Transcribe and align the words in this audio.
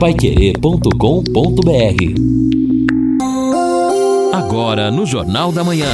paiquerê.com.br 0.00 0.94
Agora 4.32 4.90
no 4.90 5.04
Jornal 5.04 5.52
da 5.52 5.62
Manhã. 5.62 5.92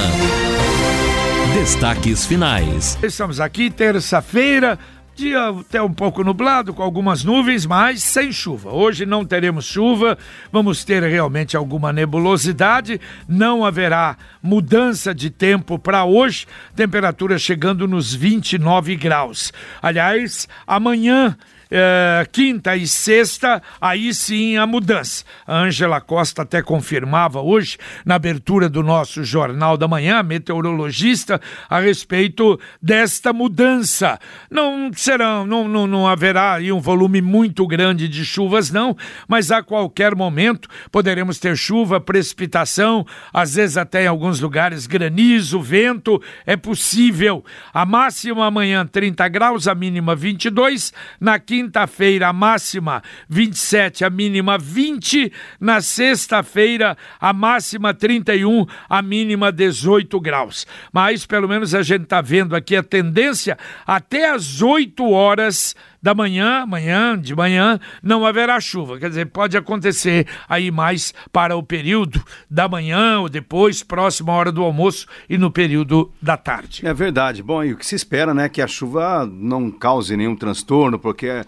Destaques 1.53 2.25
finais. 2.25 2.97
Estamos 3.03 3.41
aqui 3.41 3.69
terça-feira, 3.69 4.79
Dia 5.17 5.49
até 5.49 5.81
um 5.81 5.93
pouco 5.95 6.23
nublado, 6.23 6.75
com 6.75 6.83
algumas 6.83 7.25
nuvens, 7.25 7.65
mas 7.65 8.03
sem 8.03 8.31
chuva. 8.31 8.71
Hoje 8.71 9.07
não 9.07 9.25
teremos 9.25 9.65
chuva, 9.65 10.19
vamos 10.53 10.85
ter 10.85 11.03
realmente 11.03 11.57
alguma 11.57 11.91
nebulosidade, 11.91 13.01
não 13.27 13.65
haverá 13.65 14.19
mudança 14.43 15.15
de 15.15 15.31
tempo 15.31 15.79
para 15.79 16.05
hoje, 16.05 16.47
temperatura 16.77 17.39
chegando 17.39 17.89
nos 17.89 18.15
29 18.15 18.95
graus. 18.97 19.55
Aliás, 19.81 20.47
amanhã 20.67 21.35
é, 21.71 22.27
quinta 22.31 22.77
e 22.77 22.87
sexta, 22.87 23.63
aí 23.81 24.15
sim 24.15 24.57
a 24.57 24.67
mudança. 24.67 25.25
A 25.47 25.59
Ângela 25.59 26.01
Costa 26.01 26.43
até 26.43 26.63
confirmava 26.63 27.41
hoje, 27.41 27.77
na 28.05 28.15
abertura 28.15 28.69
do 28.69 28.83
nosso 28.83 29.25
Jornal 29.25 29.77
da 29.77 29.89
Manhã, 29.89 30.23
meteorologista, 30.23 31.41
a 31.69 31.81
respeito 31.81 32.59
desta 32.81 33.33
mudança. 33.33 34.19
Não 34.51 34.91
serão, 34.95 35.47
não, 35.47 35.67
não, 35.67 35.87
não 35.87 36.07
haverá 36.07 36.55
aí 36.55 36.71
um 36.71 36.81
volume 36.81 37.21
muito 37.21 37.67
grande 37.67 38.09
de 38.09 38.25
chuvas, 38.25 38.71
não, 38.71 38.97
mas 39.27 39.51
a 39.51 39.63
qualquer 39.63 40.15
momento 40.15 40.69
poderemos 40.93 41.39
ter 41.39 41.57
chuva, 41.57 42.01
precipitação, 42.01 43.05
às 43.33 43.55
vezes 43.55 43.77
até 43.77 44.05
em 44.05 44.07
alguns 44.07 44.41
lugares 44.41 44.87
granizo, 44.87 45.61
vento, 45.61 46.23
é 46.45 46.57
possível. 46.57 47.45
A 47.73 47.85
máxima 47.85 48.47
amanhã 48.47 48.87
30 48.87 49.29
graus, 49.29 49.67
a 49.67 49.75
mínima 49.75 50.15
22, 50.15 50.93
na 51.21 51.39
quinta 51.39 51.56
quinta-feira 51.57 52.29
a 52.29 52.33
máxima 52.35 53.03
27, 53.31 54.05
a 54.05 54.11
mínima 54.11 54.59
20, 54.59 55.33
na 55.59 55.81
sexta-feira 55.81 56.99
a 57.19 57.33
máxima 57.33 57.95
31, 57.95 58.67
a 58.87 59.01
mínima 59.01 59.51
18 59.51 60.21
graus. 60.21 60.67
Mas 60.93 61.25
pelo 61.25 61.49
menos 61.49 61.75
a 61.75 61.83
gente 61.83 62.03
está 62.03 62.21
vendo 62.21 62.55
aqui 62.55 62.77
a 62.77 62.83
tendência 62.83 63.57
até 63.87 64.31
às 64.31 64.61
8 64.61 65.03
horas 65.11 65.75
da 66.07 66.15
manhã, 66.15 66.63
amanhã, 66.63 67.19
de 67.19 67.35
manhã, 67.35 67.81
não 68.01 68.25
haverá 68.25 68.61
chuva. 68.61 68.97
Quer 68.97 69.09
dizer, 69.09 69.27
pode 69.27 69.57
acontecer 69.57 70.25
aí 70.49 70.71
mais 70.71 71.13
para 71.33 71.57
o 71.57 71.65
período 71.65 72.23
da 72.49 72.69
manhã 72.69 73.19
ou 73.19 73.29
depois, 73.29 73.83
próxima 73.83 74.33
hora 74.33 74.53
do 74.53 74.63
almoço 74.63 75.09
e 75.29 75.37
no 75.37 75.51
período 75.51 76.13
da 76.23 76.37
tarde. 76.37 76.87
É 76.87 76.95
verdade. 76.95 77.43
Bom, 77.43 77.65
e 77.65 77.73
o 77.73 77.77
que 77.77 77.85
se 77.85 77.97
espera, 77.97 78.33
né, 78.33 78.49
que 78.49 78.63
a 78.63 78.69
chuva 78.69 79.27
não 79.27 79.69
cause 79.69 80.17
nenhum 80.17 80.37
transtorno, 80.37 80.97
porque, 80.97 81.45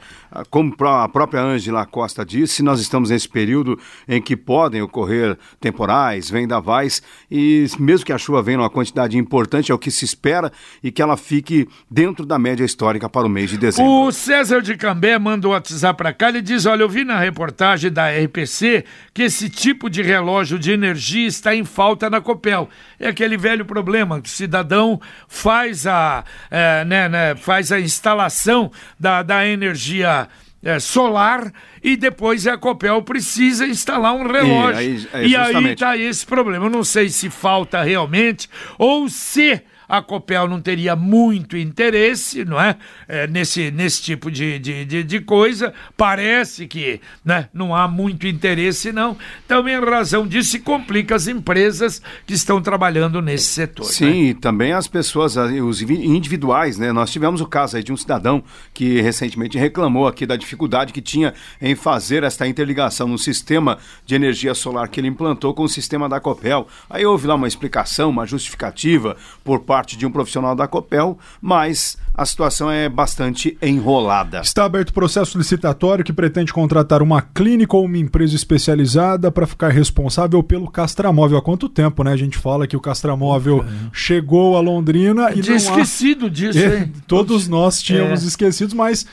como 0.51 0.75
a 0.87 1.09
própria 1.09 1.43
Ângela 1.43 1.87
Costa 1.87 2.25
disse, 2.25 2.63
nós 2.63 2.81
estamos 2.81 3.11
nesse 3.11 3.29
período 3.29 3.79
em 4.07 4.21
que 4.21 4.37
podem 4.37 4.83
ocorrer 4.83 5.37
temporais, 5.61 6.31
vendavais, 6.31 7.03
e 7.31 7.67
mesmo 7.79 8.07
que 8.07 8.13
a 8.13 8.19
chuva 8.19 8.43
venha 8.43 8.59
numa 8.59 8.71
quantidade 8.71 9.17
importante, 9.17 9.73
é 9.73 9.75
o 9.75 9.79
que 9.79 9.91
se 9.91 10.05
espera 10.05 10.53
e 10.83 10.91
que 10.91 11.03
ela 11.03 11.17
fique 11.17 11.69
dentro 11.91 12.27
da 12.27 12.39
média 12.39 12.65
histórica 12.65 13.09
para 13.09 13.27
o 13.27 13.31
mês 13.31 13.51
de 13.51 13.59
dezembro. 13.59 13.91
O 13.91 14.13
César 14.13 14.61
de 14.61 14.77
Cambé 14.77 15.19
manda 15.19 15.49
um 15.49 15.51
WhatsApp 15.51 15.97
para 15.97 16.13
cá, 16.13 16.29
ele 16.29 16.43
diz, 16.43 16.67
olha, 16.67 16.83
eu 16.83 16.89
vi 16.89 17.05
na 17.05 17.19
reportagem 17.19 17.91
da 17.91 18.09
RPC 18.11 18.85
que 19.15 19.23
esse 19.23 19.49
tipo 19.49 19.89
de 19.89 20.03
relógio 20.03 20.59
de 20.59 20.73
energia 20.73 21.27
está 21.27 21.55
em 21.55 21.65
falta 21.65 22.09
na 22.11 22.21
Copel. 22.21 22.69
É 22.99 23.09
aquele 23.09 23.37
velho 23.37 23.65
problema, 23.65 24.21
que 24.21 24.29
o 24.29 24.33
cidadão 24.33 25.01
faz 25.27 25.87
a, 25.87 26.25
é, 26.51 26.85
né, 26.85 27.09
né, 27.09 27.35
faz 27.37 27.73
a 27.73 27.81
instalação 27.81 28.71
da, 28.99 29.23
da 29.23 29.47
energia 29.47 30.28
é, 30.63 30.79
solar 30.79 31.53
e 31.83 31.97
depois 31.97 32.47
a 32.47 32.59
Copel 32.59 33.03
precisa 33.03 33.67
instalar 33.67 34.15
um 34.15 34.27
relógio. 34.27 34.75
E 34.75 34.77
aí, 34.77 35.09
é, 35.13 35.27
e 35.27 35.37
aí 35.37 35.77
tá 35.77 35.97
esse 35.97 36.27
problema. 36.27 36.67
Eu 36.67 36.71
não 36.71 36.85
sei 36.85 37.09
se 37.09 37.31
falta 37.31 37.83
realmente 37.83 38.49
ou 38.79 39.09
se 39.09 39.63
a 39.89 40.03
Copel 40.03 40.47
não 40.47 40.61
teria 40.61 40.95
muito 40.95 41.57
interesse, 41.57 42.45
não 42.45 42.61
é? 42.61 42.77
é 43.09 43.27
nesse, 43.27 43.71
nesse 43.71 44.03
tipo 44.03 44.31
de, 44.31 44.59
de, 44.59 44.85
de, 44.85 45.03
de, 45.03 45.21
coisa. 45.21 45.73
Parece 45.97 46.67
que 46.67 47.01
né, 47.25 47.49
não 47.55 47.75
há 47.75 47.89
muito 47.89 48.27
interesse, 48.27 48.93
não. 48.93 49.17
Também 49.47 49.75
em 49.75 49.85
razão 49.85 50.27
disso 50.27 50.51
se 50.51 50.59
complica 50.59 51.15
as 51.15 51.27
empresas 51.27 52.03
que 52.27 52.35
estão 52.35 52.61
trabalhando 52.61 53.23
nesse 53.23 53.47
setor. 53.47 53.87
Sim, 53.87 54.05
né? 54.05 54.17
e 54.17 54.35
também 54.35 54.73
as 54.73 54.87
pessoas, 54.87 55.37
os 55.37 55.81
individuais, 55.81 56.77
né? 56.77 56.93
Nós 56.93 57.11
tivemos 57.11 57.41
o 57.41 57.47
caso 57.47 57.83
de 57.83 57.93
um 57.93 57.97
cidadão 57.97 58.43
que 58.75 59.01
recentemente 59.01 59.57
reclamou 59.57 60.07
aqui 60.07 60.27
da 60.27 60.37
dificuldade 60.37 60.93
que 60.93 61.01
tinha 61.01 61.33
em 61.61 61.75
fazer 61.75 62.25
esta 62.25 62.47
interligação 62.47 63.09
no 63.09 63.19
sistema 63.19 63.79
de 64.05 64.15
energia 64.15 64.55
solar 64.55 64.89
que 64.89 65.01
ele 65.01 65.09
implantou 65.09 65.55
com 65.55 65.63
o 65.63 65.69
sistema 65.69 66.09
da 66.09 66.21
Copel. 66.21 66.67
Aí 66.91 67.07
houve 67.07 67.27
lá 67.27 67.35
uma 67.35 67.49
explicação, 67.49 68.11
uma 68.11 68.27
justificativa 68.27 69.17
por 69.45 69.61
parte 69.61 69.78
parte 69.79 69.97
de 69.97 70.05
um 70.05 70.11
profissional 70.11 70.57
da 70.57 70.67
Copel, 70.67 71.17
mas 71.41 71.97
a 72.13 72.27
situação 72.27 72.69
é 72.69 72.89
bastante 72.89 73.57
enrolada. 73.63 74.41
Está 74.41 74.65
aberto 74.65 74.93
processo 74.93 75.39
licitatório 75.39 76.05
que 76.05 76.13
pretende 76.13 76.53
contratar 76.53 77.01
uma 77.01 77.23
clínica 77.23 77.77
ou 77.77 77.85
uma 77.85 77.97
empresa 77.97 78.35
especializada 78.35 79.31
para 79.31 79.47
ficar 79.47 79.69
responsável 79.69 80.43
pelo 80.43 80.69
castramóvel. 80.69 81.39
Há 81.39 81.43
quanto 81.43 81.69
tempo, 81.69 82.03
né? 82.03 82.13
A 82.13 82.17
gente 82.17 82.37
fala 82.37 82.67
que 82.67 82.77
o 82.77 82.81
castramóvel 82.81 83.63
é. 83.63 83.67
chegou 83.93 84.57
a 84.57 84.61
Londrina 84.61 85.31
e. 85.31 85.43
Tinha 85.43 85.57
esquecido 85.57 86.27
há... 86.27 86.29
disso, 86.29 86.59
é, 86.59 86.79
hein? 86.81 86.93
Todos 87.07 87.47
nós 87.47 87.81
tínhamos 87.81 88.25
é. 88.25 88.27
esquecidos, 88.27 88.75
mas 88.75 89.07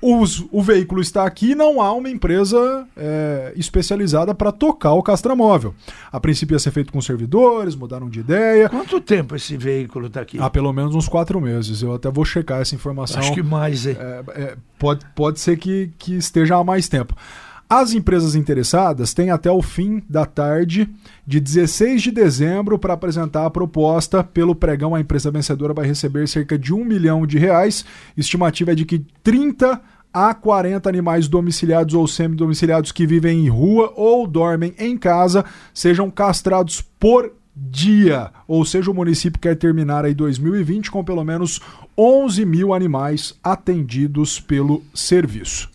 os, 0.00 0.44
o 0.52 0.62
veículo 0.62 1.00
está 1.00 1.24
aqui 1.24 1.50
e 1.50 1.54
não 1.54 1.80
há 1.80 1.92
uma 1.92 2.08
empresa 2.08 2.86
é, 2.96 3.52
especializada 3.56 4.34
para 4.34 4.52
tocar 4.52 4.92
o 4.92 5.02
castramóvel. 5.02 5.74
A 6.12 6.20
princípio 6.20 6.54
ia 6.54 6.58
ser 6.58 6.70
feito 6.70 6.92
com 6.92 7.00
servidores, 7.00 7.74
mudaram 7.74 8.08
de 8.08 8.20
ideia. 8.20 8.68
Quanto 8.68 9.00
tempo 9.00 9.34
esse 9.34 9.56
veículo 9.56 10.06
está 10.06 10.20
aqui? 10.20 10.38
Há 10.38 10.48
pelo 10.48 10.72
menos 10.72 10.94
uns 10.94 11.08
quatro 11.08 11.40
meses. 11.40 11.82
Eu 11.82 11.94
até 11.94 12.10
vou 12.10 12.24
checar 12.24 12.60
essa 12.60 12.74
informação. 12.74 13.20
Acho 13.20 13.32
que 13.32 13.42
mais, 13.42 13.86
é, 13.86 14.22
é, 14.34 14.56
pode, 14.78 15.04
pode 15.16 15.40
ser 15.40 15.56
que, 15.56 15.90
que 15.98 16.14
esteja 16.14 16.56
há 16.56 16.64
mais 16.64 16.88
tempo. 16.88 17.14
As 17.70 17.92
empresas 17.92 18.34
interessadas 18.34 19.12
têm 19.12 19.30
até 19.30 19.50
o 19.50 19.60
fim 19.60 20.02
da 20.08 20.24
tarde 20.24 20.88
de 21.26 21.38
16 21.38 22.00
de 22.00 22.10
dezembro 22.10 22.78
para 22.78 22.94
apresentar 22.94 23.44
a 23.44 23.50
proposta. 23.50 24.24
Pelo 24.24 24.54
pregão, 24.54 24.94
a 24.94 25.00
empresa 25.00 25.30
vencedora 25.30 25.74
vai 25.74 25.86
receber 25.86 26.26
cerca 26.26 26.58
de 26.58 26.72
um 26.72 26.82
milhão 26.82 27.26
de 27.26 27.36
reais. 27.36 27.84
Estimativa 28.16 28.72
é 28.72 28.74
de 28.74 28.86
que 28.86 29.04
30 29.22 29.82
a 30.10 30.32
40 30.32 30.88
animais 30.88 31.28
domiciliados 31.28 31.94
ou 31.94 32.08
semi-domiciliados 32.08 32.90
que 32.90 33.06
vivem 33.06 33.44
em 33.44 33.50
rua 33.50 33.92
ou 33.94 34.26
dormem 34.26 34.74
em 34.78 34.96
casa 34.96 35.44
sejam 35.74 36.10
castrados 36.10 36.80
por 36.98 37.34
dia. 37.54 38.30
Ou 38.46 38.64
seja, 38.64 38.90
o 38.90 38.94
município 38.94 39.38
quer 39.38 39.56
terminar 39.56 40.06
aí 40.06 40.14
2020 40.14 40.90
com 40.90 41.04
pelo 41.04 41.22
menos 41.22 41.60
11 41.98 42.46
mil 42.46 42.72
animais 42.72 43.34
atendidos 43.44 44.40
pelo 44.40 44.82
serviço. 44.94 45.68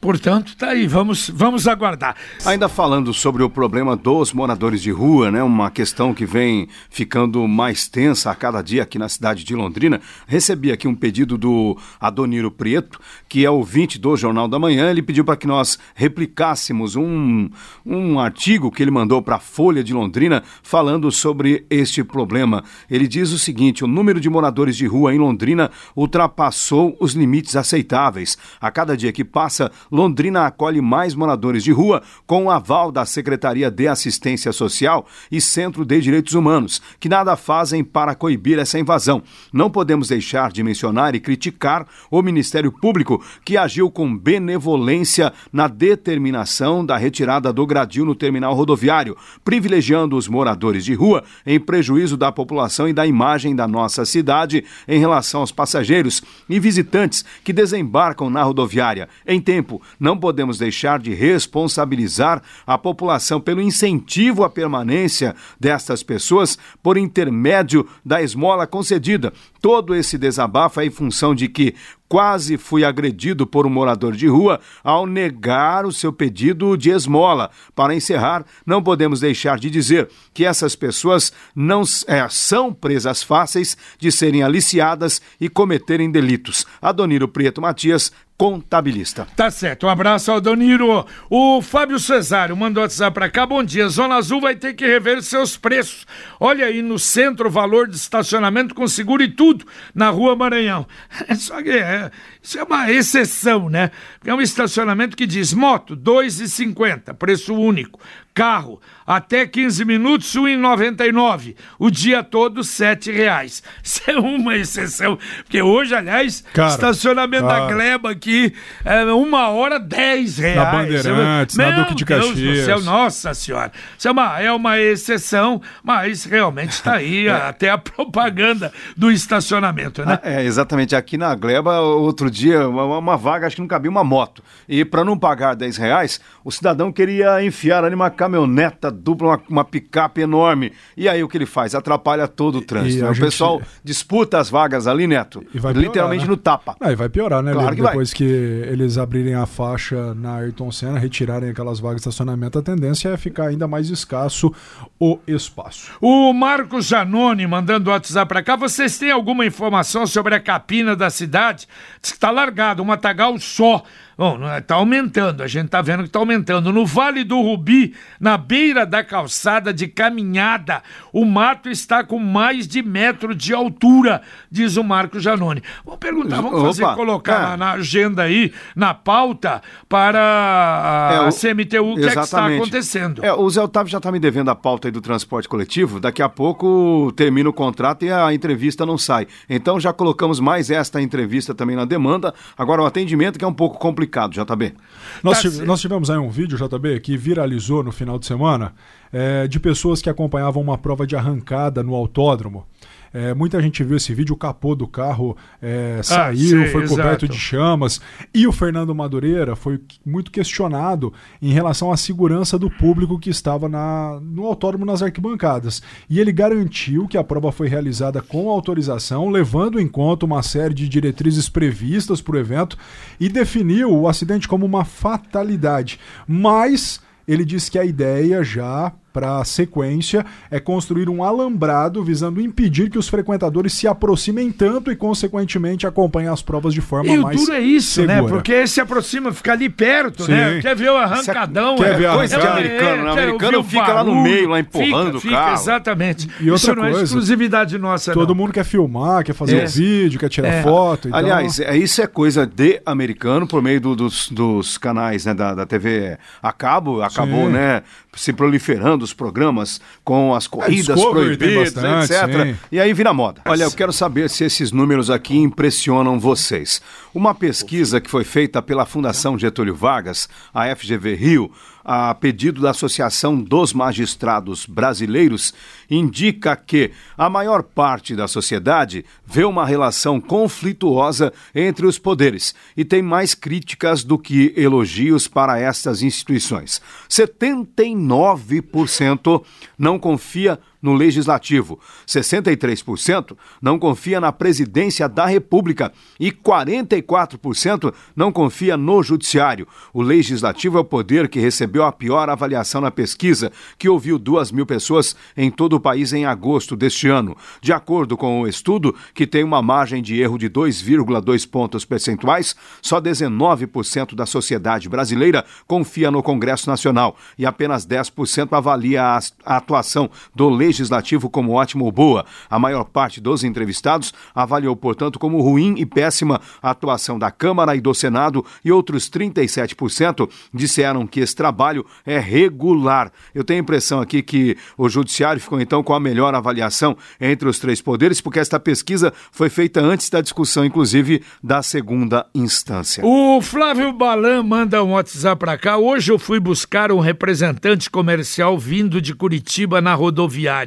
Portanto, 0.00 0.56
tá 0.56 0.68
aí, 0.68 0.86
vamos, 0.86 1.30
vamos 1.30 1.66
aguardar. 1.66 2.16
Ainda 2.44 2.68
falando 2.68 3.12
sobre 3.14 3.42
o 3.42 3.50
problema 3.50 3.96
dos 3.96 4.32
moradores 4.32 4.82
de 4.82 4.90
rua, 4.90 5.30
né, 5.30 5.42
uma 5.42 5.70
questão 5.70 6.12
que 6.12 6.26
vem 6.26 6.68
ficando 6.90 7.46
mais 7.48 7.88
tensa 7.88 8.30
a 8.30 8.34
cada 8.34 8.62
dia 8.62 8.82
aqui 8.82 8.98
na 8.98 9.08
cidade 9.08 9.42
de 9.42 9.54
Londrina, 9.54 10.00
recebi 10.26 10.70
aqui 10.70 10.86
um 10.86 10.94
pedido 10.94 11.38
do 11.38 11.76
Adoniro 11.98 12.50
Prieto, 12.50 13.00
que 13.28 13.44
é 13.44 13.50
ouvinte 13.50 13.98
do 13.98 14.16
Jornal 14.16 14.46
da 14.46 14.58
Manhã, 14.58 14.90
ele 14.90 15.02
pediu 15.02 15.24
para 15.24 15.36
que 15.36 15.46
nós 15.46 15.78
replicássemos 15.94 16.94
um, 16.94 17.48
um 17.84 18.20
artigo 18.20 18.70
que 18.70 18.82
ele 18.82 18.90
mandou 18.90 19.22
para 19.22 19.36
a 19.36 19.40
Folha 19.40 19.82
de 19.82 19.94
Londrina 19.94 20.42
falando 20.62 21.10
sobre 21.10 21.66
este 21.70 22.04
problema. 22.04 22.62
Ele 22.90 23.08
diz 23.08 23.32
o 23.32 23.38
seguinte, 23.38 23.82
o 23.82 23.88
número 23.88 24.20
de 24.20 24.28
moradores 24.28 24.76
de 24.76 24.86
rua 24.86 25.14
em 25.14 25.18
Londrina 25.18 25.70
ultrapassou 25.96 26.96
os 27.00 27.14
limites 27.14 27.56
aceitáveis. 27.56 28.36
A 28.60 28.70
cada 28.70 28.96
dia 28.96 29.12
que 29.12 29.24
passa, 29.24 29.72
Londrina 29.90 30.46
acolhe 30.46 30.80
mais 30.80 31.14
moradores 31.14 31.62
de 31.62 31.72
rua 31.72 32.02
com 32.26 32.44
o 32.44 32.50
aval 32.50 32.90
da 32.90 33.04
Secretaria 33.04 33.70
de 33.70 33.88
Assistência 33.88 34.52
Social 34.52 35.06
e 35.30 35.40
Centro 35.40 35.84
de 35.84 36.00
Direitos 36.00 36.34
Humanos, 36.34 36.80
que 36.98 37.08
nada 37.08 37.36
fazem 37.36 37.84
para 37.84 38.14
coibir 38.14 38.58
essa 38.58 38.78
invasão. 38.78 39.22
Não 39.52 39.70
podemos 39.70 40.08
deixar 40.08 40.50
de 40.50 40.62
mencionar 40.62 41.14
e 41.14 41.20
criticar 41.20 41.86
o 42.10 42.22
Ministério 42.22 42.72
Público, 42.72 43.22
que 43.44 43.56
agiu 43.56 43.90
com 43.90 44.16
benevolência 44.16 45.32
na 45.52 45.68
determinação 45.68 46.84
da 46.84 46.96
retirada 46.96 47.52
do 47.52 47.66
gradil 47.66 48.04
no 48.04 48.14
terminal 48.14 48.54
rodoviário, 48.54 49.16
privilegiando 49.44 50.16
os 50.16 50.28
moradores 50.28 50.84
de 50.84 50.94
rua 50.94 51.24
em 51.46 51.60
prejuízo 51.60 52.16
da 52.16 52.32
população 52.32 52.88
e 52.88 52.92
da 52.92 53.06
imagem 53.06 53.54
da 53.54 53.68
nossa 53.68 54.04
cidade 54.04 54.64
em 54.86 54.98
relação 54.98 55.40
aos 55.40 55.52
passageiros 55.52 56.22
e 56.48 56.58
visitantes 56.58 57.24
que 57.44 57.52
desembarcam 57.52 58.30
na 58.30 58.42
rodoviária 58.42 59.08
em 59.26 59.40
tempo 59.40 59.75
não 59.98 60.16
podemos 60.16 60.58
deixar 60.58 60.98
de 60.98 61.14
responsabilizar 61.14 62.42
a 62.66 62.76
população 62.76 63.40
pelo 63.40 63.60
incentivo 63.60 64.44
à 64.44 64.50
permanência 64.50 65.34
destas 65.58 66.02
pessoas 66.02 66.58
por 66.82 66.96
intermédio 66.96 67.86
da 68.04 68.22
esmola 68.22 68.66
concedida. 68.66 69.32
Todo 69.60 69.94
esse 69.94 70.16
desabafo 70.16 70.80
é 70.80 70.86
em 70.86 70.90
função 70.90 71.34
de 71.34 71.48
que, 71.48 71.74
Quase 72.08 72.56
fui 72.56 72.84
agredido 72.84 73.46
por 73.46 73.66
um 73.66 73.70
morador 73.70 74.14
de 74.14 74.28
rua 74.28 74.60
ao 74.82 75.06
negar 75.06 75.84
o 75.84 75.92
seu 75.92 76.12
pedido 76.12 76.76
de 76.76 76.90
esmola. 76.90 77.50
Para 77.74 77.96
encerrar, 77.96 78.44
não 78.64 78.80
podemos 78.80 79.18
deixar 79.18 79.58
de 79.58 79.68
dizer 79.68 80.08
que 80.32 80.44
essas 80.44 80.76
pessoas 80.76 81.32
não 81.54 81.82
é, 82.06 82.26
são 82.28 82.72
presas 82.72 83.24
fáceis 83.24 83.76
de 83.98 84.12
serem 84.12 84.44
aliciadas 84.44 85.20
e 85.40 85.48
cometerem 85.48 86.08
delitos. 86.08 86.64
Adoniro 86.80 87.26
Prieto 87.26 87.60
Matias, 87.60 88.12
contabilista. 88.36 89.26
Tá 89.34 89.50
certo, 89.50 89.86
um 89.86 89.88
abraço 89.88 90.30
ao 90.30 90.40
Doniro. 90.40 91.06
O 91.30 91.62
Fábio 91.62 91.98
Cesário 91.98 92.56
mandou 92.56 92.82
WhatsApp 92.82 93.14
pra 93.14 93.30
cá. 93.30 93.46
Bom 93.46 93.64
dia, 93.64 93.88
Zona 93.88 94.16
Azul 94.16 94.40
vai 94.40 94.54
ter 94.54 94.74
que 94.74 94.86
rever 94.86 95.22
seus 95.22 95.56
preços. 95.56 96.06
Olha 96.38 96.66
aí 96.66 96.82
no 96.82 96.98
centro, 96.98 97.50
valor 97.50 97.88
de 97.88 97.96
estacionamento 97.96 98.74
com 98.74 98.86
seguro 98.86 99.22
e 99.22 99.28
tudo, 99.28 99.66
na 99.94 100.10
rua 100.10 100.36
Maranhão. 100.36 100.86
Só 101.36 101.62
que 101.62 101.70
é, 101.70 102.10
isso 102.42 102.58
é 102.58 102.62
uma 102.62 102.90
exceção, 102.90 103.68
né? 103.70 103.90
É 104.24 104.34
um 104.34 104.40
estacionamento 104.40 105.16
que 105.16 105.26
diz 105.26 105.52
moto, 105.52 105.94
R$ 105.94 106.00
2,50, 106.00 107.14
preço 107.14 107.54
único. 107.54 107.98
Carro, 108.36 108.78
até 109.06 109.46
15 109.46 109.82
minutos, 109.86 110.34
R$ 110.34 110.42
1,99. 110.42 111.56
O 111.78 111.90
dia 111.90 112.22
todo, 112.22 112.60
R$ 112.60 113.12
reais. 113.12 113.62
Isso 113.82 114.02
é 114.06 114.18
uma 114.18 114.54
exceção. 114.54 115.18
Porque 115.38 115.62
hoje, 115.62 115.94
aliás, 115.94 116.44
cara, 116.52 116.68
estacionamento 116.68 117.46
cara. 117.46 117.60
da 117.60 117.72
Gleba 117.72 118.10
aqui, 118.10 118.52
é 118.84 119.04
uma 119.04 119.48
hora, 119.48 119.80
10 119.80 120.36
reais. 120.36 120.56
Na 120.56 120.64
Bandeirantes, 120.66 121.56
Meu 121.56 121.70
na 121.70 121.76
Duque 121.78 121.94
de 121.94 122.04
Caxias. 122.04 122.36
Deus 122.36 122.58
do 122.58 122.64
céu, 122.66 122.80
nossa 122.82 123.32
senhora. 123.32 123.72
Isso 123.96 124.06
é 124.06 124.10
uma, 124.10 124.38
é 124.38 124.52
uma 124.52 124.78
exceção, 124.78 125.62
mas 125.82 126.24
realmente 126.24 126.72
está 126.72 126.96
aí 126.96 127.24
é. 127.28 127.32
até 127.32 127.70
a 127.70 127.78
propaganda 127.78 128.70
do 128.94 129.10
estacionamento, 129.10 130.04
né? 130.04 130.18
Ah, 130.22 130.30
é, 130.30 130.44
exatamente. 130.44 130.94
Aqui 130.94 131.16
na 131.16 131.34
Gleba, 131.34 131.80
outro 131.80 132.30
dia, 132.30 132.68
uma, 132.68 132.98
uma 132.98 133.16
vaga, 133.16 133.46
acho 133.46 133.56
que 133.56 133.62
não 133.62 133.68
cabia 133.68 133.90
uma 133.90 134.04
moto. 134.04 134.42
E 134.68 134.84
para 134.84 135.02
não 135.02 135.16
pagar 135.16 135.54
10 135.54 135.78
reais, 135.78 136.20
o 136.44 136.52
cidadão 136.52 136.92
queria 136.92 137.42
enfiar 137.42 137.82
ali 137.82 137.94
uma 137.94 138.10
caminhoneta 138.26 138.90
dupla, 138.90 139.28
uma, 139.28 139.42
uma 139.48 139.64
picape 139.64 140.20
enorme. 140.20 140.72
E 140.96 141.08
aí 141.08 141.22
o 141.22 141.28
que 141.28 141.38
ele 141.38 141.46
faz? 141.46 141.74
Atrapalha 141.74 142.26
todo 142.26 142.58
o 142.58 142.62
trânsito. 142.62 143.04
Né? 143.04 143.10
O 143.10 143.14
gente... 143.14 143.24
pessoal 143.24 143.62
disputa 143.82 144.38
as 144.38 144.50
vagas 144.50 144.86
ali, 144.86 145.06
Neto, 145.06 145.40
piorar, 145.52 145.76
literalmente 145.76 146.24
né? 146.24 146.30
no 146.30 146.36
tapa. 146.36 146.76
Ah, 146.80 146.92
e 146.92 146.96
vai 146.96 147.08
piorar, 147.08 147.42
né, 147.42 147.52
claro 147.52 147.76
que 147.76 147.82
Depois 147.82 148.10
vai. 148.10 148.16
que 148.16 148.24
eles 148.24 148.98
abrirem 148.98 149.34
a 149.34 149.46
faixa 149.46 150.14
na 150.14 150.36
Ayrton 150.36 150.70
Senna, 150.72 150.98
retirarem 150.98 151.50
aquelas 151.50 151.78
vagas 151.78 152.02
de 152.02 152.08
estacionamento, 152.08 152.58
a 152.58 152.62
tendência 152.62 153.10
é 153.10 153.16
ficar 153.16 153.46
ainda 153.46 153.68
mais 153.68 153.88
escasso 153.88 154.52
o 154.98 155.18
espaço. 155.26 155.92
O 156.00 156.32
Marcos 156.32 156.86
Janone 156.86 157.46
mandando 157.46 157.90
o 157.90 157.92
WhatsApp 157.92 158.28
para 158.28 158.42
cá. 158.42 158.56
Vocês 158.56 158.98
têm 158.98 159.10
alguma 159.10 159.46
informação 159.46 160.06
sobre 160.06 160.34
a 160.34 160.40
capina 160.40 160.96
da 160.96 161.10
cidade? 161.10 161.68
Diz 162.00 162.10
que 162.10 162.16
está 162.16 162.30
largado, 162.30 162.82
um 162.82 162.86
matagal 162.86 163.38
só. 163.38 163.82
Bom, 164.18 164.38
está 164.56 164.76
aumentando, 164.76 165.42
a 165.42 165.46
gente 165.46 165.66
está 165.66 165.82
vendo 165.82 165.98
que 165.98 166.08
está 166.08 166.18
aumentando. 166.18 166.72
No 166.72 166.86
Vale 166.86 167.22
do 167.22 167.38
Rubi, 167.42 167.94
na 168.18 168.38
beira 168.38 168.86
da 168.86 169.04
calçada 169.04 169.74
de 169.74 169.86
caminhada, 169.88 170.82
o 171.12 171.22
mato 171.26 171.68
está 171.68 172.02
com 172.02 172.18
mais 172.18 172.66
de 172.66 172.82
metro 172.82 173.34
de 173.34 173.52
altura, 173.52 174.22
diz 174.50 174.78
o 174.78 174.82
Marco 174.82 175.20
Janone. 175.20 175.62
Vamos 175.84 176.00
perguntar, 176.00 176.40
vamos 176.40 176.62
fazer, 176.62 176.84
Opa, 176.84 176.94
colocar 176.94 177.52
é. 177.52 177.56
na 177.58 177.72
agenda 177.72 178.22
aí, 178.22 178.54
na 178.74 178.94
pauta, 178.94 179.60
para 179.86 180.18
a, 180.18 181.14
é, 181.14 181.20
o, 181.20 181.30
CMTU, 181.30 181.92
o 181.92 181.94
que 181.96 182.06
é 182.06 182.12
que 182.14 182.18
está 182.18 182.46
acontecendo. 182.46 183.22
É, 183.22 183.34
o 183.34 183.50
Zé 183.50 183.60
Otávio 183.60 183.90
já 183.90 183.98
está 183.98 184.10
me 184.10 184.18
devendo 184.18 184.48
a 184.48 184.54
pauta 184.54 184.88
aí 184.88 184.92
do 184.92 185.02
transporte 185.02 185.46
coletivo, 185.46 186.00
daqui 186.00 186.22
a 186.22 186.28
pouco 186.28 187.12
termina 187.14 187.50
o 187.50 187.52
contrato 187.52 188.06
e 188.06 188.10
a 188.10 188.32
entrevista 188.32 188.86
não 188.86 188.96
sai. 188.96 189.26
Então 189.46 189.78
já 189.78 189.92
colocamos 189.92 190.40
mais 190.40 190.70
esta 190.70 191.02
entrevista 191.02 191.54
também 191.54 191.76
na 191.76 191.84
demanda. 191.84 192.32
Agora 192.56 192.80
o 192.80 192.86
atendimento 192.86 193.38
que 193.38 193.44
é 193.44 193.48
um 193.48 193.52
pouco 193.52 193.78
complicado 193.78 194.05
complicado, 194.06 194.32
JB. 194.32 194.74
Nós, 195.22 195.42
tá 195.42 195.64
nós 195.64 195.80
tivemos 195.80 196.10
aí 196.10 196.18
um 196.18 196.30
vídeo, 196.30 196.56
JB, 196.56 197.00
que 197.00 197.16
viralizou 197.16 197.82
no 197.82 197.92
final 197.92 198.18
de 198.18 198.26
semana 198.26 198.72
é, 199.12 199.46
de 199.46 199.60
pessoas 199.60 200.00
que 200.00 200.08
acompanhavam 200.08 200.62
uma 200.62 200.78
prova 200.78 201.06
de 201.06 201.16
arrancada 201.16 201.82
no 201.82 201.94
autódromo. 201.94 202.66
É, 203.12 203.34
muita 203.34 203.60
gente 203.60 203.82
viu 203.82 203.96
esse 203.96 204.12
vídeo, 204.14 204.34
o 204.34 204.38
capô 204.38 204.74
do 204.74 204.86
carro 204.86 205.36
é, 205.60 206.00
saiu, 206.02 206.62
ah, 206.62 206.66
sim, 206.66 206.72
foi 206.72 206.86
coberto 206.86 207.24
exato. 207.24 207.28
de 207.28 207.38
chamas. 207.38 208.00
E 208.34 208.46
o 208.46 208.52
Fernando 208.52 208.94
Madureira 208.94 209.56
foi 209.56 209.80
muito 210.04 210.30
questionado 210.30 211.12
em 211.40 211.52
relação 211.52 211.90
à 211.90 211.96
segurança 211.96 212.58
do 212.58 212.70
público 212.70 213.18
que 213.18 213.30
estava 213.30 213.68
na, 213.68 214.18
no 214.20 214.44
autódromo 214.46 214.84
nas 214.84 215.02
arquibancadas. 215.02 215.82
E 216.08 216.20
ele 216.20 216.32
garantiu 216.32 217.06
que 217.08 217.18
a 217.18 217.24
prova 217.24 217.52
foi 217.52 217.68
realizada 217.68 218.20
com 218.20 218.50
autorização, 218.50 219.28
levando 219.28 219.80
em 219.80 219.88
conta 219.88 220.26
uma 220.26 220.42
série 220.42 220.74
de 220.74 220.88
diretrizes 220.88 221.48
previstas 221.48 222.20
para 222.20 222.36
o 222.36 222.38
evento 222.38 222.76
e 223.18 223.28
definiu 223.28 223.92
o 223.92 224.08
acidente 224.08 224.48
como 224.48 224.66
uma 224.66 224.84
fatalidade. 224.84 225.98
Mas 226.26 227.00
ele 227.26 227.44
disse 227.44 227.70
que 227.70 227.78
a 227.78 227.84
ideia 227.84 228.42
já 228.44 228.92
para 229.16 229.38
a 229.38 229.44
sequência 229.46 230.26
é 230.50 230.60
construir 230.60 231.08
um 231.08 231.24
alambrado 231.24 232.04
visando 232.04 232.38
impedir 232.38 232.90
que 232.90 232.98
os 232.98 233.08
frequentadores 233.08 233.72
se 233.72 233.88
aproximem 233.88 234.52
tanto 234.52 234.92
e, 234.92 234.96
consequentemente, 234.96 235.86
acompanhem 235.86 236.28
as 236.28 236.42
provas 236.42 236.74
de 236.74 236.82
forma 236.82 237.10
e 237.10 237.16
mais. 237.16 237.40
E 237.40 237.42
o 237.42 237.46
duro 237.46 237.56
é 237.56 237.60
isso, 237.60 238.02
né? 238.02 238.16
segura. 238.16 238.22
né? 238.22 238.28
Porque 238.28 238.66
se 238.66 238.78
aproxima, 238.78 239.32
fica 239.32 239.52
ali 239.52 239.70
perto, 239.70 240.24
Sim. 240.24 240.32
né? 240.32 240.58
Quer 240.60 240.76
ver 240.76 240.90
o 240.90 240.96
arrancadão, 240.98 241.76
Quer 241.76 241.94
é, 241.94 241.96
ver 241.96 242.12
coisa 242.12 242.38
de 242.38 242.46
americano. 242.46 243.04
Né? 243.04 243.08
O 243.08 243.12
americano 243.12 243.64
fica 243.64 243.92
lá 243.94 244.04
no 244.04 244.22
meio, 244.22 244.50
lá 244.50 244.60
empurrando 244.60 245.18
fica, 245.18 245.34
o 245.34 245.38
carro. 245.38 245.56
Fica, 245.56 245.62
exatamente. 245.62 246.28
E 246.38 246.50
outra 246.50 246.54
isso 246.56 246.66
coisa, 246.74 246.90
não 246.92 246.98
é 246.98 247.02
exclusividade 247.02 247.78
nossa, 247.78 248.12
Todo 248.12 248.28
não. 248.28 248.34
mundo 248.34 248.52
quer 248.52 248.64
filmar, 248.64 249.24
quer 249.24 249.32
fazer 249.32 249.60
é. 249.60 249.64
um 249.64 249.66
vídeo, 249.66 250.20
quer 250.20 250.28
tirar 250.28 250.48
é. 250.48 250.62
foto. 250.62 251.08
Então... 251.08 251.18
Aliás, 251.18 251.58
é, 251.58 251.74
isso 251.74 252.02
é 252.02 252.06
coisa 252.06 252.44
de 252.46 252.82
americano 252.84 253.46
por 253.46 253.62
meio 253.62 253.80
do, 253.80 253.96
dos, 253.96 254.28
dos 254.28 254.76
canais 254.76 255.24
né, 255.24 255.32
da, 255.32 255.54
da 255.54 255.64
TV 255.64 256.18
a 256.42 256.52
cabo, 256.52 257.00
acabou, 257.00 257.46
Sim. 257.46 257.52
né? 257.52 257.82
Se 258.14 258.32
proliferando 258.32 259.05
os 259.06 259.14
programas 259.14 259.80
com 260.04 260.34
as 260.34 260.46
corridas 260.46 261.00
proibidas, 261.00 261.72
bastante, 261.72 262.12
etc. 262.12 262.42
Sim. 262.42 262.56
E 262.70 262.80
aí 262.80 262.92
vira 262.92 263.14
moda. 263.14 263.40
Olha, 263.46 263.64
eu 263.64 263.70
quero 263.70 263.92
saber 263.92 264.28
se 264.28 264.44
esses 264.44 264.72
números 264.72 265.10
aqui 265.10 265.36
impressionam 265.38 266.20
vocês. 266.20 266.82
Uma 267.14 267.34
pesquisa 267.34 268.00
que 268.00 268.10
foi 268.10 268.24
feita 268.24 268.60
pela 268.60 268.84
Fundação 268.84 269.38
Getúlio 269.38 269.74
Vargas, 269.74 270.28
a 270.52 270.74
FGV 270.74 271.14
Rio, 271.14 271.50
a 271.88 272.12
pedido 272.12 272.60
da 272.60 272.70
Associação 272.70 273.40
dos 273.40 273.72
Magistrados 273.72 274.66
Brasileiros, 274.66 275.54
indica 275.88 276.56
que 276.56 276.90
a 277.16 277.30
maior 277.30 277.62
parte 277.62 278.16
da 278.16 278.26
sociedade 278.26 279.04
vê 279.24 279.44
uma 279.44 279.64
relação 279.64 280.20
conflituosa 280.20 281.32
entre 281.54 281.86
os 281.86 281.96
poderes 281.96 282.56
e 282.76 282.84
tem 282.84 283.02
mais 283.02 283.34
críticas 283.34 284.02
do 284.02 284.18
que 284.18 284.52
elogios 284.56 285.28
para 285.28 285.60
estas 285.60 286.02
instituições. 286.02 286.82
79% 287.08 289.44
não 289.78 289.96
confia 289.96 290.58
no 290.86 290.94
Legislativo, 290.94 291.80
63% 292.06 293.36
não 293.60 293.76
confia 293.76 294.20
na 294.20 294.30
Presidência 294.30 295.08
da 295.08 295.26
República 295.26 295.92
e 296.18 296.30
44% 296.30 297.92
não 298.14 298.30
confia 298.30 298.76
no 298.76 299.02
Judiciário. 299.02 299.66
O 299.92 300.00
Legislativo 300.00 300.78
é 300.78 300.80
o 300.80 300.84
poder 300.84 301.28
que 301.28 301.40
recebeu 301.40 301.82
a 301.82 301.90
pior 301.90 302.30
avaliação 302.30 302.80
na 302.80 302.92
pesquisa, 302.92 303.50
que 303.76 303.88
ouviu 303.88 304.16
duas 304.16 304.52
mil 304.52 304.64
pessoas 304.64 305.16
em 305.36 305.50
todo 305.50 305.72
o 305.74 305.80
país 305.80 306.12
em 306.12 306.24
agosto 306.24 306.76
deste 306.76 307.08
ano. 307.08 307.36
De 307.60 307.72
acordo 307.72 308.16
com 308.16 308.42
o 308.42 308.46
estudo, 308.46 308.94
que 309.12 309.26
tem 309.26 309.42
uma 309.42 309.60
margem 309.60 310.00
de 310.00 310.20
erro 310.20 310.38
de 310.38 310.48
2,2 310.48 311.50
pontos 311.50 311.84
percentuais, 311.84 312.54
só 312.80 313.00
19% 313.00 314.14
da 314.14 314.24
sociedade 314.24 314.88
brasileira 314.88 315.44
confia 315.66 316.12
no 316.12 316.22
Congresso 316.22 316.70
Nacional 316.70 317.16
e 317.36 317.44
apenas 317.44 317.84
10% 317.84 318.52
avalia 318.52 319.02
a 319.02 319.56
atuação 319.56 320.08
do 320.32 320.48
Legislativo 320.48 320.75
legislativo 320.76 321.30
como 321.30 321.52
ótimo 321.52 321.84
ou 321.84 321.92
boa. 321.92 322.24
A 322.50 322.58
maior 322.58 322.84
parte 322.84 323.20
dos 323.20 323.42
entrevistados 323.42 324.12
avaliou, 324.34 324.76
portanto, 324.76 325.18
como 325.18 325.40
ruim 325.40 325.74
e 325.78 325.86
péssima 325.86 326.40
a 326.62 326.70
atuação 326.70 327.18
da 327.18 327.30
Câmara 327.30 327.74
e 327.74 327.80
do 327.80 327.94
Senado 327.94 328.44
e 328.64 328.70
outros 328.70 329.08
37% 329.08 330.28
disseram 330.52 331.06
que 331.06 331.20
esse 331.20 331.34
trabalho 331.34 331.84
é 332.04 332.18
regular. 332.18 333.10
Eu 333.34 333.44
tenho 333.44 333.60
a 333.60 333.62
impressão 333.62 334.00
aqui 334.00 334.22
que 334.22 334.56
o 334.76 334.88
Judiciário 334.88 335.40
ficou 335.40 335.60
então 335.60 335.82
com 335.82 335.94
a 335.94 336.00
melhor 336.00 336.34
avaliação 336.34 336.96
entre 337.20 337.48
os 337.48 337.58
três 337.58 337.80
poderes, 337.80 338.20
porque 338.20 338.38
esta 338.38 338.60
pesquisa 338.60 339.12
foi 339.30 339.48
feita 339.48 339.80
antes 339.80 340.10
da 340.10 340.20
discussão, 340.20 340.64
inclusive, 340.64 341.22
da 341.42 341.62
segunda 341.62 342.26
instância. 342.34 343.04
O 343.04 343.40
Flávio 343.40 343.92
Balan 343.92 344.42
manda 344.42 344.82
um 344.82 344.92
WhatsApp 344.92 345.38
para 345.38 345.56
cá. 345.56 345.78
Hoje 345.78 346.12
eu 346.12 346.18
fui 346.18 346.40
buscar 346.40 346.92
um 346.92 347.00
representante 347.00 347.90
comercial 347.90 348.58
vindo 348.58 349.00
de 349.00 349.14
Curitiba 349.14 349.80
na 349.80 349.94
rodoviária 349.94 350.65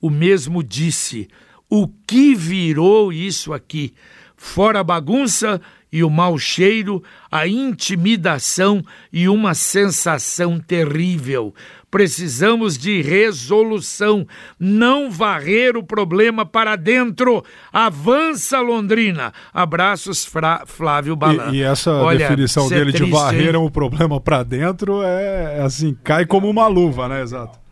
o 0.00 0.10
mesmo 0.10 0.62
disse: 0.62 1.28
O 1.68 1.88
que 2.06 2.34
virou 2.34 3.12
isso 3.12 3.52
aqui? 3.52 3.94
Fora 4.36 4.84
bagunça 4.84 5.60
e 5.94 6.02
o 6.02 6.10
mau 6.10 6.36
cheiro, 6.36 7.02
a 7.30 7.46
intimidação 7.46 8.82
e 9.12 9.28
uma 9.28 9.54
sensação 9.54 10.58
terrível. 10.58 11.54
Precisamos 11.88 12.76
de 12.76 13.00
resolução, 13.00 14.26
não 14.58 15.08
varrer 15.08 15.76
o 15.76 15.84
problema 15.84 16.44
para 16.44 16.74
dentro. 16.74 17.44
Avança, 17.72 18.60
Londrina. 18.60 19.32
Abraços, 19.52 20.24
Fra 20.24 20.64
Flávio 20.66 21.14
Balan. 21.14 21.52
E, 21.52 21.58
e 21.58 21.62
essa 21.62 21.92
Olha, 21.92 22.18
definição 22.18 22.68
dele 22.68 22.90
é 22.90 22.94
triste, 22.94 23.04
de 23.04 23.10
varrer 23.12 23.54
o 23.54 23.70
problema 23.70 24.20
para 24.20 24.42
dentro 24.42 25.00
é 25.04 25.60
assim, 25.62 25.96
cai 26.02 26.26
como 26.26 26.50
uma 26.50 26.66
luva, 26.66 27.06
né? 27.08 27.22
Exato. 27.22 27.63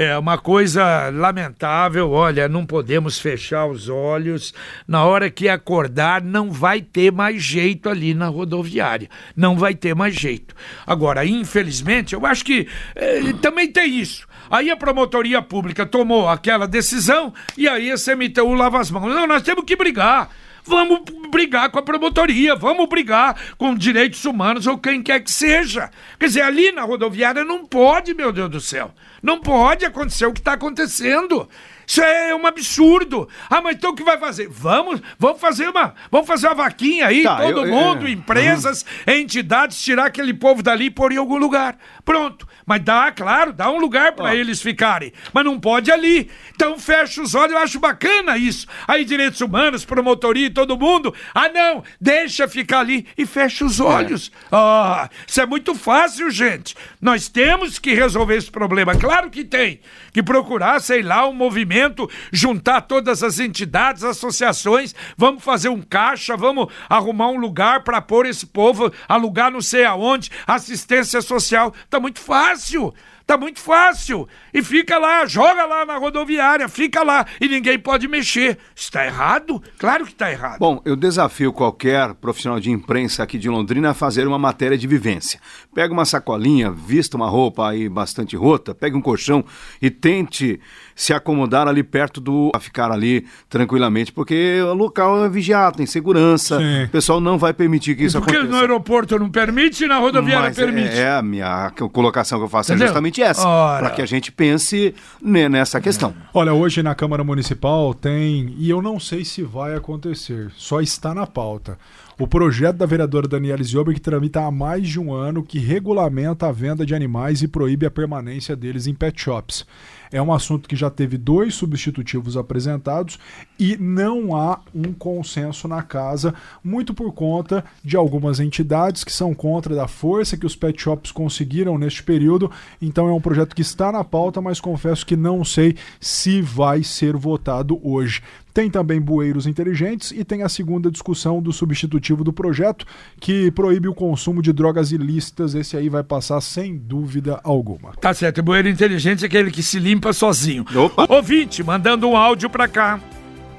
É 0.00 0.16
uma 0.16 0.38
coisa 0.38 1.10
lamentável. 1.12 2.12
Olha, 2.12 2.48
não 2.48 2.64
podemos 2.64 3.18
fechar 3.18 3.66
os 3.66 3.88
olhos. 3.88 4.54
Na 4.86 5.04
hora 5.04 5.28
que 5.28 5.48
acordar, 5.48 6.22
não 6.22 6.52
vai 6.52 6.80
ter 6.80 7.10
mais 7.10 7.42
jeito 7.42 7.88
ali 7.88 8.14
na 8.14 8.28
rodoviária. 8.28 9.08
Não 9.34 9.58
vai 9.58 9.74
ter 9.74 9.96
mais 9.96 10.14
jeito. 10.14 10.54
Agora, 10.86 11.26
infelizmente, 11.26 12.14
eu 12.14 12.24
acho 12.24 12.44
que 12.44 12.68
eh, 12.94 13.32
também 13.42 13.72
tem 13.72 13.98
isso. 13.98 14.28
Aí 14.48 14.70
a 14.70 14.76
promotoria 14.76 15.42
pública 15.42 15.84
tomou 15.84 16.28
aquela 16.28 16.68
decisão 16.68 17.34
e 17.56 17.66
aí 17.66 17.90
a 17.90 17.96
CMTU 17.96 18.54
lava 18.54 18.78
as 18.78 18.92
mãos. 18.92 19.12
Não, 19.12 19.26
nós 19.26 19.42
temos 19.42 19.64
que 19.64 19.74
brigar. 19.74 20.30
Vamos 20.68 21.00
brigar 21.30 21.70
com 21.70 21.78
a 21.78 21.82
promotoria, 21.82 22.54
vamos 22.54 22.86
brigar 22.90 23.34
com 23.56 23.74
direitos 23.74 24.22
humanos 24.26 24.66
ou 24.66 24.76
quem 24.76 25.02
quer 25.02 25.20
que 25.20 25.32
seja. 25.32 25.90
Quer 26.20 26.26
dizer, 26.26 26.42
ali 26.42 26.70
na 26.72 26.82
rodoviária 26.82 27.42
não 27.42 27.64
pode, 27.64 28.12
meu 28.12 28.30
Deus 28.30 28.50
do 28.50 28.60
céu. 28.60 28.92
Não 29.22 29.40
pode 29.40 29.86
acontecer 29.86 30.26
o 30.26 30.32
que 30.32 30.40
está 30.40 30.52
acontecendo. 30.52 31.48
Isso 31.86 32.02
é 32.02 32.34
um 32.34 32.46
absurdo. 32.46 33.26
Ah, 33.48 33.62
mas 33.62 33.76
então 33.76 33.92
o 33.92 33.94
que 33.94 34.04
vai 34.04 34.18
fazer? 34.18 34.46
Vamos, 34.46 35.00
vamos 35.18 35.40
fazer 35.40 35.70
uma, 35.70 35.94
vamos 36.10 36.26
fazer 36.26 36.48
uma 36.48 36.56
vaquinha 36.56 37.06
aí, 37.06 37.22
tá, 37.22 37.38
todo 37.38 37.64
eu, 37.64 37.72
mundo, 37.72 38.06
é, 38.06 38.10
empresas, 38.10 38.84
uhum. 39.06 39.14
entidades, 39.14 39.80
tirar 39.80 40.04
aquele 40.04 40.34
povo 40.34 40.62
dali 40.62 40.84
e 40.84 40.90
pôr 40.90 41.12
em 41.12 41.16
algum 41.16 41.38
lugar. 41.38 41.78
Pronto. 42.08 42.48
Mas 42.64 42.82
dá, 42.82 43.12
claro, 43.12 43.52
dá 43.52 43.70
um 43.70 43.78
lugar 43.78 44.12
para 44.12 44.34
eles 44.34 44.62
ficarem. 44.62 45.12
Mas 45.32 45.44
não 45.44 45.60
pode 45.60 45.92
ali. 45.92 46.30
Então 46.54 46.78
fecha 46.78 47.20
os 47.22 47.34
olhos, 47.34 47.52
eu 47.52 47.58
acho 47.58 47.78
bacana 47.78 48.38
isso. 48.38 48.66
Aí 48.86 49.04
direitos 49.04 49.42
humanos, 49.42 49.84
promotoria, 49.84 50.50
todo 50.50 50.78
mundo. 50.78 51.14
Ah, 51.34 51.50
não, 51.50 51.82
deixa 52.00 52.48
ficar 52.48 52.80
ali 52.80 53.06
e 53.16 53.26
fecha 53.26 53.64
os 53.64 53.78
olhos. 53.78 54.32
É. 54.34 54.46
Ah, 54.52 55.10
isso 55.26 55.40
é 55.40 55.44
muito 55.44 55.74
fácil, 55.74 56.30
gente. 56.30 56.74
Nós 57.00 57.28
temos 57.28 57.78
que 57.78 57.94
resolver 57.94 58.36
esse 58.36 58.50
problema. 58.50 58.94
Claro 58.96 59.28
que 59.28 59.44
tem. 59.44 59.80
Que 60.12 60.22
procurar, 60.22 60.80
sei 60.80 61.02
lá, 61.02 61.28
um 61.28 61.32
movimento, 61.32 62.10
juntar 62.32 62.82
todas 62.82 63.22
as 63.22 63.38
entidades, 63.38 64.02
associações, 64.02 64.94
vamos 65.16 65.44
fazer 65.44 65.68
um 65.68 65.80
caixa, 65.80 66.36
vamos 66.36 66.68
arrumar 66.88 67.28
um 67.28 67.38
lugar 67.38 67.84
para 67.84 68.00
pôr 68.00 68.26
esse 68.26 68.46
povo, 68.46 68.92
alugar 69.06 69.50
não 69.50 69.60
sei 69.60 69.84
aonde, 69.84 70.30
assistência 70.46 71.20
social. 71.22 71.72
Muito 71.98 72.20
fácil. 72.20 72.94
Tá 73.28 73.36
muito 73.36 73.60
fácil. 73.60 74.26
E 74.54 74.62
fica 74.62 74.96
lá, 74.96 75.26
joga 75.26 75.66
lá 75.66 75.84
na 75.84 75.98
rodoviária, 75.98 76.66
fica 76.66 77.02
lá 77.02 77.26
e 77.38 77.46
ninguém 77.46 77.78
pode 77.78 78.08
mexer. 78.08 78.56
Está 78.74 79.04
errado? 79.04 79.62
Claro 79.78 80.06
que 80.06 80.12
está 80.12 80.30
errado. 80.30 80.58
Bom, 80.58 80.80
eu 80.82 80.96
desafio 80.96 81.52
qualquer 81.52 82.14
profissional 82.14 82.58
de 82.58 82.70
imprensa 82.70 83.22
aqui 83.22 83.36
de 83.36 83.50
Londrina 83.50 83.90
a 83.90 83.94
fazer 83.94 84.26
uma 84.26 84.38
matéria 84.38 84.78
de 84.78 84.86
vivência. 84.86 85.38
Pega 85.74 85.92
uma 85.92 86.06
sacolinha, 86.06 86.70
vista 86.70 87.18
uma 87.18 87.28
roupa 87.28 87.68
aí 87.68 87.86
bastante 87.86 88.34
rota, 88.34 88.74
pegue 88.74 88.96
um 88.96 89.02
colchão 89.02 89.44
e 89.82 89.90
tente 89.90 90.58
se 90.96 91.12
acomodar 91.12 91.68
ali 91.68 91.82
perto 91.82 92.22
do. 92.22 92.50
a 92.54 92.58
ficar 92.58 92.90
ali 92.90 93.26
tranquilamente, 93.48 94.10
porque 94.10 94.58
o 94.62 94.72
local 94.72 95.26
é 95.26 95.28
vigiado, 95.28 95.76
tem 95.76 95.86
segurança. 95.86 96.58
Sim. 96.58 96.84
O 96.84 96.88
pessoal 96.88 97.20
não 97.20 97.36
vai 97.36 97.52
permitir 97.52 97.94
que 97.94 98.04
isso 98.04 98.16
aconteça. 98.16 98.40
Porque 98.40 98.52
no 98.52 98.58
aeroporto 98.58 99.18
não 99.18 99.30
permite 99.30 99.84
e 99.84 99.86
na 99.86 99.98
rodoviária 99.98 100.48
Mas 100.48 100.58
é, 100.58 100.64
permite. 100.64 100.88
É, 100.88 101.00
é, 101.00 101.10
a 101.10 101.22
minha 101.22 101.70
colocação 101.92 102.38
que 102.38 102.44
eu 102.46 102.48
faço 102.48 102.72
é 102.72 102.74
Entendeu? 102.74 102.86
é 102.86 102.88
justamente 102.88 103.17
essa. 103.22 103.42
Para 103.42 103.90
que 103.90 104.02
a 104.02 104.06
gente 104.06 104.30
pense 104.32 104.94
nessa 105.20 105.80
questão. 105.80 106.14
Olha, 106.32 106.52
hoje 106.52 106.82
na 106.82 106.94
Câmara 106.94 107.24
Municipal 107.24 107.94
tem, 107.94 108.54
e 108.58 108.68
eu 108.70 108.82
não 108.82 108.98
sei 108.98 109.24
se 109.24 109.42
vai 109.42 109.74
acontecer, 109.74 110.50
só 110.56 110.80
está 110.80 111.14
na 111.14 111.26
pauta 111.26 111.78
o 112.18 112.26
projeto 112.26 112.76
da 112.76 112.86
vereadora 112.86 113.28
Daniela 113.28 113.62
Ziober 113.62 113.94
que 113.94 114.00
tramita 114.00 114.42
há 114.42 114.50
mais 114.50 114.88
de 114.88 114.98
um 114.98 115.12
ano 115.12 115.42
que 115.42 115.58
regulamenta 115.58 116.48
a 116.48 116.52
venda 116.52 116.84
de 116.84 116.94
animais 116.94 117.42
e 117.42 117.48
proíbe 117.48 117.86
a 117.86 117.90
permanência 117.90 118.56
deles 118.56 118.88
em 118.88 118.94
pet 118.94 119.22
shops. 119.22 119.64
É 120.10 120.20
um 120.20 120.32
assunto 120.32 120.68
que 120.68 120.76
já 120.76 120.90
teve 120.90 121.16
dois 121.16 121.54
substitutivos 121.54 122.36
apresentados 122.36 123.18
e 123.58 123.76
não 123.76 124.36
há 124.36 124.60
um 124.74 124.92
consenso 124.92 125.68
na 125.68 125.82
casa, 125.82 126.34
muito 126.62 126.94
por 126.94 127.12
conta 127.12 127.64
de 127.84 127.96
algumas 127.96 128.40
entidades 128.40 129.04
que 129.04 129.12
são 129.12 129.34
contra 129.34 129.74
da 129.74 129.88
força 129.88 130.36
que 130.36 130.46
os 130.46 130.56
pet 130.56 130.80
shops 130.80 131.12
conseguiram 131.12 131.78
neste 131.78 132.02
período. 132.02 132.50
Então 132.80 133.08
é 133.08 133.12
um 133.12 133.20
projeto 133.20 133.54
que 133.54 133.62
está 133.62 133.92
na 133.92 134.04
pauta, 134.04 134.40
mas 134.40 134.60
confesso 134.60 135.04
que 135.04 135.16
não 135.16 135.44
sei 135.44 135.76
se 136.00 136.40
vai 136.40 136.82
ser 136.82 137.16
votado 137.16 137.78
hoje. 137.82 138.22
Tem 138.58 138.68
também 138.68 139.00
bueiros 139.00 139.46
inteligentes 139.46 140.10
e 140.10 140.24
tem 140.24 140.42
a 140.42 140.48
segunda 140.48 140.90
discussão 140.90 141.40
do 141.40 141.52
substitutivo 141.52 142.24
do 142.24 142.32
projeto, 142.32 142.84
que 143.20 143.52
proíbe 143.52 143.86
o 143.86 143.94
consumo 143.94 144.42
de 144.42 144.52
drogas 144.52 144.90
ilícitas. 144.90 145.54
Esse 145.54 145.76
aí 145.76 145.88
vai 145.88 146.02
passar 146.02 146.40
sem 146.40 146.76
dúvida 146.76 147.38
alguma. 147.44 147.92
Tá 147.92 148.12
certo. 148.12 148.42
Bueiro 148.42 148.68
inteligente 148.68 149.22
é 149.22 149.28
aquele 149.28 149.52
que 149.52 149.62
se 149.62 149.78
limpa 149.78 150.12
sozinho. 150.12 150.64
Opa. 150.74 151.06
Ouvinte, 151.08 151.62
mandando 151.62 152.08
um 152.08 152.16
áudio 152.16 152.50
para 152.50 152.66
cá. 152.66 153.00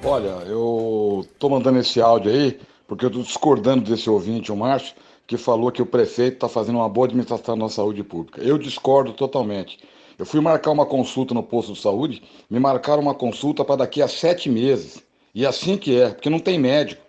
Olha, 0.04 0.44
eu 0.50 1.26
tô 1.40 1.48
mandando 1.48 1.80
esse 1.80 2.02
áudio 2.02 2.34
aí 2.34 2.60
porque 2.86 3.06
eu 3.06 3.10
tô 3.10 3.22
discordando 3.22 3.90
desse 3.90 4.10
ouvinte, 4.10 4.52
o 4.52 4.58
Márcio, 4.58 4.94
que 5.26 5.38
falou 5.38 5.72
que 5.72 5.82
o 5.82 5.86
prefeito 5.86 6.34
está 6.34 6.50
fazendo 6.50 6.76
uma 6.76 6.90
boa 6.90 7.08
administração 7.08 7.56
na 7.56 7.70
saúde 7.70 8.04
pública. 8.04 8.42
Eu 8.42 8.58
discordo 8.58 9.14
totalmente. 9.14 9.80
Eu 10.20 10.26
fui 10.26 10.42
marcar 10.42 10.72
uma 10.72 10.86
consulta 10.86 11.34
no 11.34 11.42
posto 11.42 11.72
de 11.72 11.80
saúde, 11.80 12.22
me 12.50 12.60
marcaram 12.60 13.02
uma 13.02 13.16
consulta 13.16 13.64
para 13.64 13.78
daqui 13.78 14.02
a 14.02 14.08
sete 14.08 14.50
meses. 14.50 15.02
E 15.34 15.46
assim 15.46 15.78
que 15.78 15.98
é, 15.98 16.10
porque 16.10 16.30
não 16.30 16.40
tem 16.40 16.60
médico. 16.60 17.02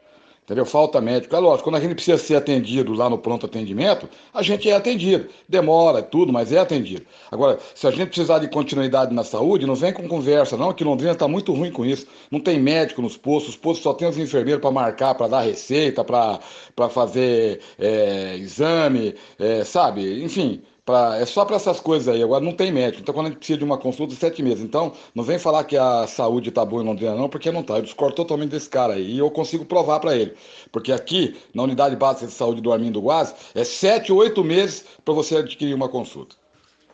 Entendeu? 0.45 0.65
Falta 0.65 1.01
médico. 1.01 1.35
É 1.35 1.39
lógico, 1.39 1.65
quando 1.65 1.77
a 1.77 1.81
gente 1.81 1.95
precisa 1.95 2.19
ser 2.19 2.35
atendido 2.35 2.93
lá 2.93 3.09
no 3.09 3.19
pronto 3.19 3.47
atendimento, 3.47 4.09
a 4.35 4.43
gente 4.43 4.69
é 4.69 4.75
atendido. 4.75 5.29
Demora, 5.49 6.03
tudo, 6.03 6.33
mas 6.33 6.53
é 6.53 6.59
atendido. 6.59 7.07
Agora, 7.31 7.59
se 7.73 7.87
a 7.87 7.91
gente 7.91 8.09
precisar 8.09 8.41
de 8.41 8.49
continuidade 8.49 9.15
na 9.15 9.23
saúde, 9.23 9.67
não 9.67 9.77
vem 9.77 9.93
com 9.93 10.09
conversa, 10.09 10.57
não, 10.57 10.73
que 10.73 10.83
Londrina 10.83 11.13
está 11.13 11.29
muito 11.29 11.53
ruim 11.53 11.71
com 11.71 11.85
isso. 11.85 12.07
Não 12.31 12.41
tem 12.41 12.59
médico 12.61 13.03
nos 13.03 13.17
postos, 13.17 13.51
os 13.55 13.57
postos 13.57 13.85
só 13.85 13.95
tem 13.95 14.09
os 14.09 14.19
enfermeiros 14.19 14.61
para 14.61 14.73
marcar, 14.73 15.15
para 15.15 15.29
dar 15.29 15.41
receita, 15.43 16.05
para 16.05 16.41
fazer 16.89 17.61
é, 17.79 18.37
exame, 18.37 19.15
é, 19.39 19.63
sabe? 19.63 20.25
Enfim, 20.25 20.63
Pra, 20.85 21.19
é 21.19 21.27
só 21.27 21.45
para 21.45 21.57
essas 21.57 21.79
coisas 21.79 22.09
aí. 22.09 22.23
Agora 22.23 22.45
não 22.45 22.53
tem 22.53 22.73
médico. 22.73 23.03
Então, 23.03 23.15
quando 23.15 23.27
a 23.27 23.29
gente 23.31 23.39
precisa 23.39 23.59
de 23.59 23.65
uma 23.65 23.79
consulta, 23.79 24.15
sete 24.15 24.43
meses. 24.43 24.65
Então, 24.65 24.93
não 25.15 25.23
vem 25.23 25.39
falar 25.39 25.65
que 25.65 25.77
a 25.77 26.07
saúde 26.07 26.49
está 26.49 26.65
boa 26.65 26.83
em 26.83 26.87
Londrina, 26.87 27.15
não, 27.15 27.29
porque 27.29 27.53
não 27.53 27.61
está. 27.61 27.77
Eu 27.77 27.83
discordo 27.83 28.15
totalmente 28.15 28.51
desse 28.51 28.69
cara 28.69 28.95
aí. 28.95 29.13
E 29.13 29.19
eu 29.19 29.31
consigo 29.31 29.65
provar 29.65 30.01
para 30.01 30.17
ele. 30.17 30.33
Porque 30.73 30.93
aqui, 30.93 31.37
na 31.55 31.63
unidade 31.63 31.97
básica 31.97 32.27
de 32.27 32.33
saúde 32.33 32.61
do 32.61 32.73
Armindo 32.73 33.01
Guaz, 33.01 33.35
é 33.55 33.65
sete, 33.65 34.13
oito 34.13 34.43
meses 34.43 34.85
para 35.05 35.15
você 35.15 35.37
adquirir 35.37 35.75
uma 35.75 35.89
consulta. 35.89 36.35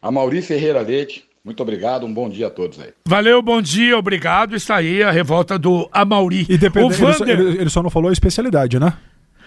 A 0.03 0.11
Mauri 0.11 0.43
Ferreira 0.43 0.81
Leite, 0.81 1.25
muito 1.45 1.63
obrigado, 1.63 2.05
um 2.05 2.13
bom 2.13 2.29
dia 2.29 2.49
a 2.49 2.51
todos 2.51 2.81
aí. 2.81 2.93
Valeu, 3.07 3.41
bom 3.41 3.63
dia, 3.63 3.97
obrigado. 3.97 4.57
Está 4.57 4.77
aí 4.77 5.03
a 5.03 5.13
revolta 5.13 5.57
do 5.57 5.89
Amauri. 5.93 6.45
E 6.49 6.59
depende, 6.59 6.87
o 6.87 6.91
Vander... 6.91 7.29
ele, 7.29 7.53
só, 7.53 7.61
ele, 7.61 7.71
só 7.71 7.83
não 7.85 7.91
falou 7.91 8.11
a 8.11 8.13
especialidade, 8.13 8.81
né? 8.81 8.95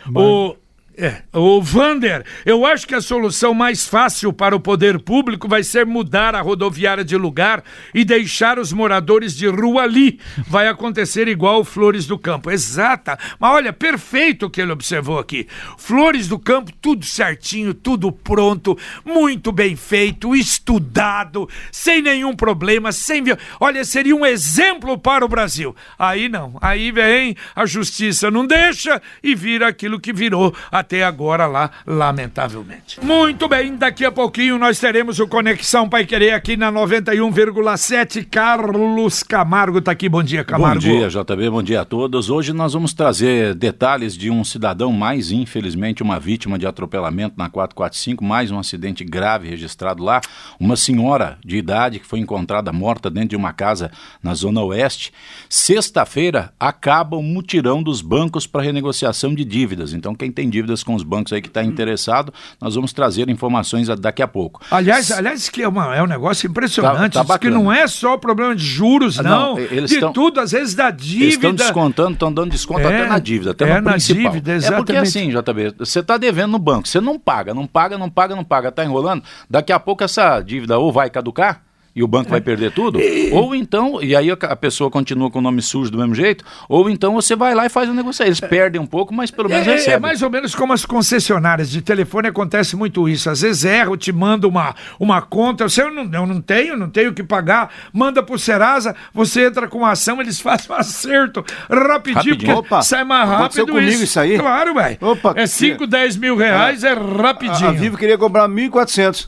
Mas... 0.06 0.24
O 0.24 0.56
é, 1.00 1.22
o 1.32 1.62
Vander, 1.62 2.26
eu 2.46 2.66
acho 2.66 2.86
que 2.86 2.94
a 2.94 3.00
solução 3.00 3.54
mais 3.54 3.88
fácil 3.88 4.34
para 4.34 4.54
o 4.54 4.60
poder 4.60 5.00
público 5.00 5.48
vai 5.48 5.64
ser 5.64 5.86
mudar 5.86 6.36
a 6.36 6.42
rodoviária 6.42 7.06
de 7.06 7.16
lugar 7.16 7.64
e 7.94 8.04
deixar 8.04 8.60
os 8.60 8.74
moradores 8.74 9.34
de 9.34 9.48
rua 9.48 9.84
ali. 9.84 10.20
Vai 10.46 10.68
acontecer 10.68 11.30
igual 11.30 11.64
Flores 11.64 12.06
do 12.06 12.18
Campo. 12.18 12.52
Exata. 12.52 13.18
Mas 13.40 13.52
olha, 13.52 13.72
perfeito 13.72 14.48
o 14.48 14.50
que 14.50 14.62
ele 14.62 14.74
observou 14.74 15.20
aqui. 15.20 15.48
Flores 15.78 16.28
do 16.28 16.38
Campo, 16.38 16.74
tudo 16.82 17.06
certinho, 17.06 17.74
tudo 17.74 18.12
pronto, 18.12 18.78
muito 19.06 19.54
bem 19.54 19.78
feito, 19.78 20.36
estudado, 20.36 21.48
sem 21.72 22.02
nenhum 22.02 22.36
problema, 22.36 22.92
sem. 22.92 23.24
Olha, 23.58 23.86
seria 23.86 24.16
um 24.16 24.26
exemplo 24.26 24.98
para 24.98 25.24
o 25.24 25.30
Brasil. 25.30 25.74
Aí 25.98 26.28
não. 26.28 26.58
Aí 26.60 26.92
vem 26.92 27.38
a 27.56 27.66
justiça 27.66 28.30
não 28.30 28.46
deixa 28.46 29.02
e 29.24 29.34
vira 29.34 29.68
aquilo 29.68 30.00
que 30.00 30.12
virou 30.12 30.54
a 30.70 30.84
até 30.90 31.04
agora 31.04 31.46
lá, 31.46 31.70
lamentavelmente. 31.86 33.00
Muito 33.00 33.48
bem, 33.48 33.76
daqui 33.76 34.04
a 34.04 34.12
pouquinho 34.12 34.58
nós 34.58 34.80
teremos 34.80 35.20
o 35.20 35.28
Conexão 35.28 35.88
Pai 35.88 36.04
Querer 36.04 36.32
aqui 36.32 36.58
na 36.58 36.72
91,7. 36.72 38.26
Carlos 38.26 39.22
Camargo 39.22 39.80
tá 39.82 39.92
aqui. 39.92 40.10
Bom 40.10 40.24
dia, 40.24 40.44
Camargo. 40.44 40.82
Bom 40.82 40.88
dia, 40.88 41.08
JB. 41.08 41.50
Bom 41.52 41.62
dia 41.62 41.82
a 41.82 41.86
todos. 41.86 42.32
Hoje 42.32 42.54
nós 42.54 42.74
vamos 42.74 42.92
trazer 42.92 43.54
detalhes 43.54 44.18
de 44.18 44.32
um 44.32 44.44
cidadão 44.44 44.92
mais, 44.92 45.32
infelizmente, 45.32 46.02
uma 46.02 46.20
vítima 46.20 46.58
de 46.58 46.66
atropelamento 46.66 47.36
na 47.38 47.52
445, 47.52 48.26
mais 48.26 48.50
um 48.50 48.58
acidente 48.58 49.04
grave 49.04 49.48
registrado 49.48 50.04
lá. 50.04 50.22
Uma 50.60 50.76
senhora 50.76 51.38
de 51.46 51.56
idade 51.56 52.00
que 52.00 52.08
foi 52.08 52.18
encontrada 52.18 52.74
morta 52.74 53.12
dentro 53.12 53.30
de 53.30 53.36
uma 53.36 53.54
casa 53.54 53.92
na 54.24 54.34
Zona 54.34 54.64
Oeste. 54.64 55.14
Sexta-feira 55.48 56.52
acaba 56.60 57.16
o 57.16 57.22
mutirão 57.22 57.84
dos 57.84 58.02
bancos 58.02 58.48
para 58.48 58.64
renegociação 58.64 59.36
de 59.36 59.46
dívidas. 59.46 59.94
Então, 59.94 60.16
quem 60.16 60.32
tem 60.32 60.50
dívidas 60.50 60.79
com 60.84 60.96
os 60.96 61.04
bancos 61.04 61.34
aí 61.34 61.42
que 61.42 61.48
está 61.48 61.64
interessado, 61.64 62.34
nós 62.62 62.76
vamos 62.76 62.94
trazer 62.94 63.30
informações 63.30 63.88
daqui 64.00 64.22
a 64.22 64.28
pouco. 64.28 64.62
Aliás, 64.72 65.12
aliás 65.12 65.50
que 65.50 65.62
é, 65.62 65.68
uma, 65.68 65.96
é 65.96 66.02
um 66.02 66.08
negócio 66.08 66.50
impressionante. 66.50 67.14
Tá, 67.14 67.24
tá 67.24 67.40
que 67.40 67.50
não 67.50 67.72
é 67.72 67.88
só 67.88 68.18
problema 68.18 68.56
de 68.56 68.64
juros, 68.64 69.20
ah, 69.20 69.24
não. 69.24 69.56
não 69.56 69.60
eles 69.60 69.90
de 69.90 70.00
tão, 70.00 70.14
tudo, 70.14 70.40
às 70.40 70.52
vezes 70.52 70.74
da 70.74 70.92
dívida. 70.92 71.24
Eles 71.24 71.36
estão 71.36 71.54
descontando, 71.54 72.14
estão 72.14 72.34
dando 72.34 72.52
desconto 72.52 72.82
é, 72.82 72.86
até 72.86 73.08
na 73.08 73.20
dívida, 73.20 73.52
até 73.52 73.70
é 73.70 73.82
na 73.82 73.92
principal. 73.92 74.32
Dívida, 74.32 74.54
exatamente. 74.54 74.92
É 74.92 74.96
porque 74.96 74.98
assim, 74.98 75.30
JB, 75.30 75.76
você 75.80 76.00
está 76.00 76.18
devendo 76.18 76.52
no 76.52 76.60
banco, 76.60 76.88
você 76.88 77.00
não 77.00 77.20
paga, 77.20 77.54
não 77.54 77.68
paga, 77.68 77.98
não 77.98 78.10
paga, 78.10 78.36
não 78.36 78.44
paga, 78.44 78.70
está 78.70 78.84
enrolando. 78.84 79.24
Daqui 79.50 79.72
a 79.72 79.80
pouco 79.80 80.04
essa 80.04 80.42
dívida 80.42 80.78
ou 80.78 80.92
vai 80.92 81.10
caducar 81.10 81.69
e 82.00 82.04
o 82.04 82.08
banco 82.08 82.30
vai 82.30 82.40
perder 82.40 82.72
tudo, 82.72 82.98
ou 83.34 83.54
então, 83.54 84.02
e 84.02 84.16
aí 84.16 84.32
a 84.32 84.56
pessoa 84.56 84.90
continua 84.90 85.30
com 85.30 85.40
o 85.40 85.42
nome 85.42 85.62
sujo 85.62 85.92
do 85.92 85.98
mesmo 85.98 86.16
jeito, 86.16 86.46
ou 86.70 86.90
então 86.90 87.14
você 87.14 87.36
vai 87.36 87.54
lá 87.54 87.66
e 87.66 87.70
faz 87.70 87.90
o 87.90 87.92
um 87.92 87.94
negócio. 87.94 88.24
Eles 88.24 88.40
perdem 88.40 88.80
um 88.80 88.86
pouco, 88.86 89.14
mas 89.14 89.30
pelo 89.30 89.50
menos 89.50 89.68
é, 89.68 89.72
recebem. 89.74 89.96
É 89.96 90.00
mais 90.00 90.22
ou 90.22 90.30
menos 90.30 90.56
como 90.56 90.72
as 90.72 90.86
concessionárias 90.86 91.70
de 91.70 91.82
telefone 91.82 92.30
acontece 92.30 92.78
muito 92.78 93.10
isso. 93.10 93.30
Às 93.30 93.42
vezes 93.42 93.66
erra, 93.66 93.98
te 93.98 94.14
manda 94.14 94.48
uma, 94.48 94.74
uma 94.98 95.22
conta, 95.22 95.68
você 95.68 95.82
eu 95.82 95.92
não, 95.94 96.04
eu 96.04 96.26
não 96.26 96.40
tenho, 96.40 96.78
não 96.78 96.90
tenho 96.90 97.14
que 97.14 97.22
pagar, 97.22 97.70
manda 97.92 98.24
pro 98.24 98.40
Serasa, 98.40 98.96
você 99.14 99.48
entra 99.48 99.68
com 99.68 99.86
a 99.86 99.92
ação, 99.92 100.22
eles 100.22 100.40
fazem 100.40 100.72
um 100.72 100.76
acerto 100.76 101.44
rapidinho, 101.70 102.36
rapidinho. 102.36 102.58
Opa, 102.60 102.82
sai 102.82 103.04
mais 103.04 103.28
rápido 103.28 103.68
comigo 103.68 103.90
isso. 103.90 104.04
isso 104.06 104.20
aí? 104.22 104.40
Claro, 104.40 104.74
velho. 104.74 104.98
É 105.36 105.46
5, 105.46 105.86
10 105.86 106.16
mil 106.16 106.38
reais, 106.38 106.86
é, 106.86 106.92
é 106.92 106.94
rapidinho. 106.94 107.68
A, 107.68 107.72
a 107.72 107.74
Vivo 107.74 107.98
queria 107.98 108.18
comprar 108.18 108.48
1.400. 108.48 109.28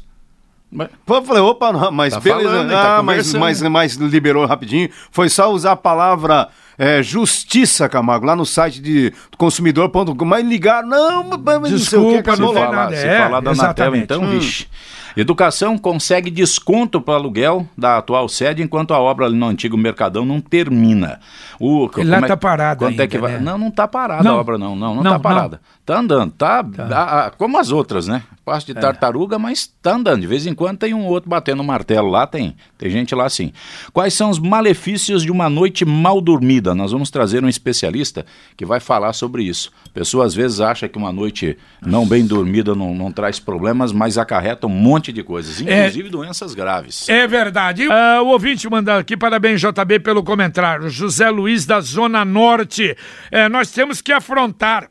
Mas... 0.71 0.89
Eu 1.07 1.23
falei, 1.23 1.41
opa, 1.41 1.73
não, 1.73 1.91
mas 1.91 2.13
tá 2.13 2.19
beleza. 2.19 2.49
Falando, 2.49 2.69
tá 2.69 2.97
ah, 2.97 3.03
mas, 3.03 3.33
mas, 3.33 3.61
mas 3.61 3.95
liberou 3.95 4.45
rapidinho. 4.45 4.89
Foi 5.11 5.27
só 5.27 5.51
usar 5.51 5.73
a 5.73 5.75
palavra 5.75 6.47
é, 6.77 7.03
justiça, 7.03 7.89
Camargo, 7.89 8.25
lá 8.25 8.35
no 8.35 8.45
site 8.45 8.81
de 8.81 9.13
consumidor.com. 9.37 10.25
Mas 10.25 10.45
ligar, 10.45 10.81
não, 10.83 11.23
mas 11.23 11.39
Desculpa, 11.39 11.59
não, 11.59 11.79
sei 11.79 11.99
o 11.99 12.23
que, 12.23 12.41
não 12.41 12.53
falar, 12.53 12.91
Se 12.91 13.17
falar 13.17 13.39
da 13.41 13.51
Anatel, 13.51 13.95
então, 13.97 14.23
hum. 14.23 14.29
vixe. 14.29 14.67
Educação 15.15 15.77
consegue 15.77 16.29
desconto 16.29 17.01
para 17.01 17.15
aluguel 17.15 17.67
da 17.77 17.97
atual 17.97 18.29
sede 18.29 18.61
enquanto 18.61 18.93
a 18.93 18.99
obra 18.99 19.29
no 19.29 19.45
antigo 19.45 19.77
Mercadão 19.77 20.25
não 20.25 20.39
termina. 20.39 21.19
O, 21.59 21.89
lá 22.03 22.19
está 22.19 22.33
é, 22.33 22.35
parado 22.35 22.79
quanto 22.79 22.91
ainda, 22.91 23.03
é 23.03 23.07
que 23.07 23.17
vai? 23.17 23.33
Né? 23.33 23.39
Não, 23.39 23.57
não 23.57 23.67
está 23.67 23.87
parada 23.87 24.23
não. 24.23 24.35
a 24.35 24.39
obra 24.39 24.57
não, 24.57 24.75
não, 24.75 24.95
não 24.95 25.03
está 25.03 25.19
parada. 25.19 25.61
Está 25.79 25.99
andando, 25.99 26.31
tá, 26.31 26.63
tá. 26.63 26.85
A, 26.85 27.25
a, 27.25 27.31
como 27.31 27.57
as 27.57 27.71
outras, 27.71 28.07
né? 28.07 28.21
Passo 28.45 28.67
de 28.67 28.71
é. 28.71 28.75
tartaruga, 28.75 29.39
mas 29.39 29.59
está 29.59 29.95
andando. 29.95 30.21
De 30.21 30.27
vez 30.27 30.45
em 30.45 30.53
quando 30.53 30.77
tem 30.77 30.93
um 30.93 31.05
outro 31.07 31.29
batendo 31.29 31.63
martelo 31.63 32.09
lá, 32.09 32.27
tem. 32.27 32.55
Tem 32.77 32.89
gente 32.89 33.15
lá 33.15 33.25
assim. 33.25 33.51
Quais 33.91 34.13
são 34.13 34.29
os 34.29 34.37
malefícios 34.37 35.23
de 35.23 35.31
uma 35.31 35.49
noite 35.49 35.83
mal 35.83 36.21
dormida? 36.21 36.75
Nós 36.75 36.91
vamos 36.91 37.09
trazer 37.09 37.43
um 37.43 37.49
especialista 37.49 38.25
que 38.55 38.65
vai 38.65 38.79
falar 38.79 39.13
sobre 39.13 39.43
isso. 39.43 39.71
A 39.87 39.89
pessoa 39.89 40.25
às 40.25 40.35
vezes 40.35 40.61
acha 40.61 40.87
que 40.87 40.97
uma 40.97 41.11
noite 41.11 41.57
não 41.81 42.05
bem 42.05 42.25
dormida 42.25 42.75
não, 42.75 42.93
não 42.93 43.11
traz 43.11 43.39
problemas, 43.39 43.91
mas 43.91 44.17
acarreta 44.17 44.67
um 44.67 44.69
monte 44.69 45.00
de 45.09 45.23
coisas, 45.23 45.61
é. 45.61 45.63
inclusive 45.63 46.07
é, 46.09 46.11
doenças 46.11 46.53
graves. 46.53 47.07
É 47.07 47.25
verdade. 47.25 47.87
Uh, 47.87 48.23
o 48.23 48.27
ouvinte 48.27 48.69
mandando 48.69 48.99
aqui, 48.99 49.15
parabéns 49.15 49.61
JB 49.61 50.01
pelo 50.01 50.21
comentário. 50.21 50.89
José 50.89 51.29
Luiz 51.29 51.65
da 51.65 51.79
Zona 51.79 52.25
Norte. 52.25 52.97
É, 53.31 53.47
nós 53.47 53.71
temos 53.71 54.01
que 54.01 54.11
afrontar 54.11 54.89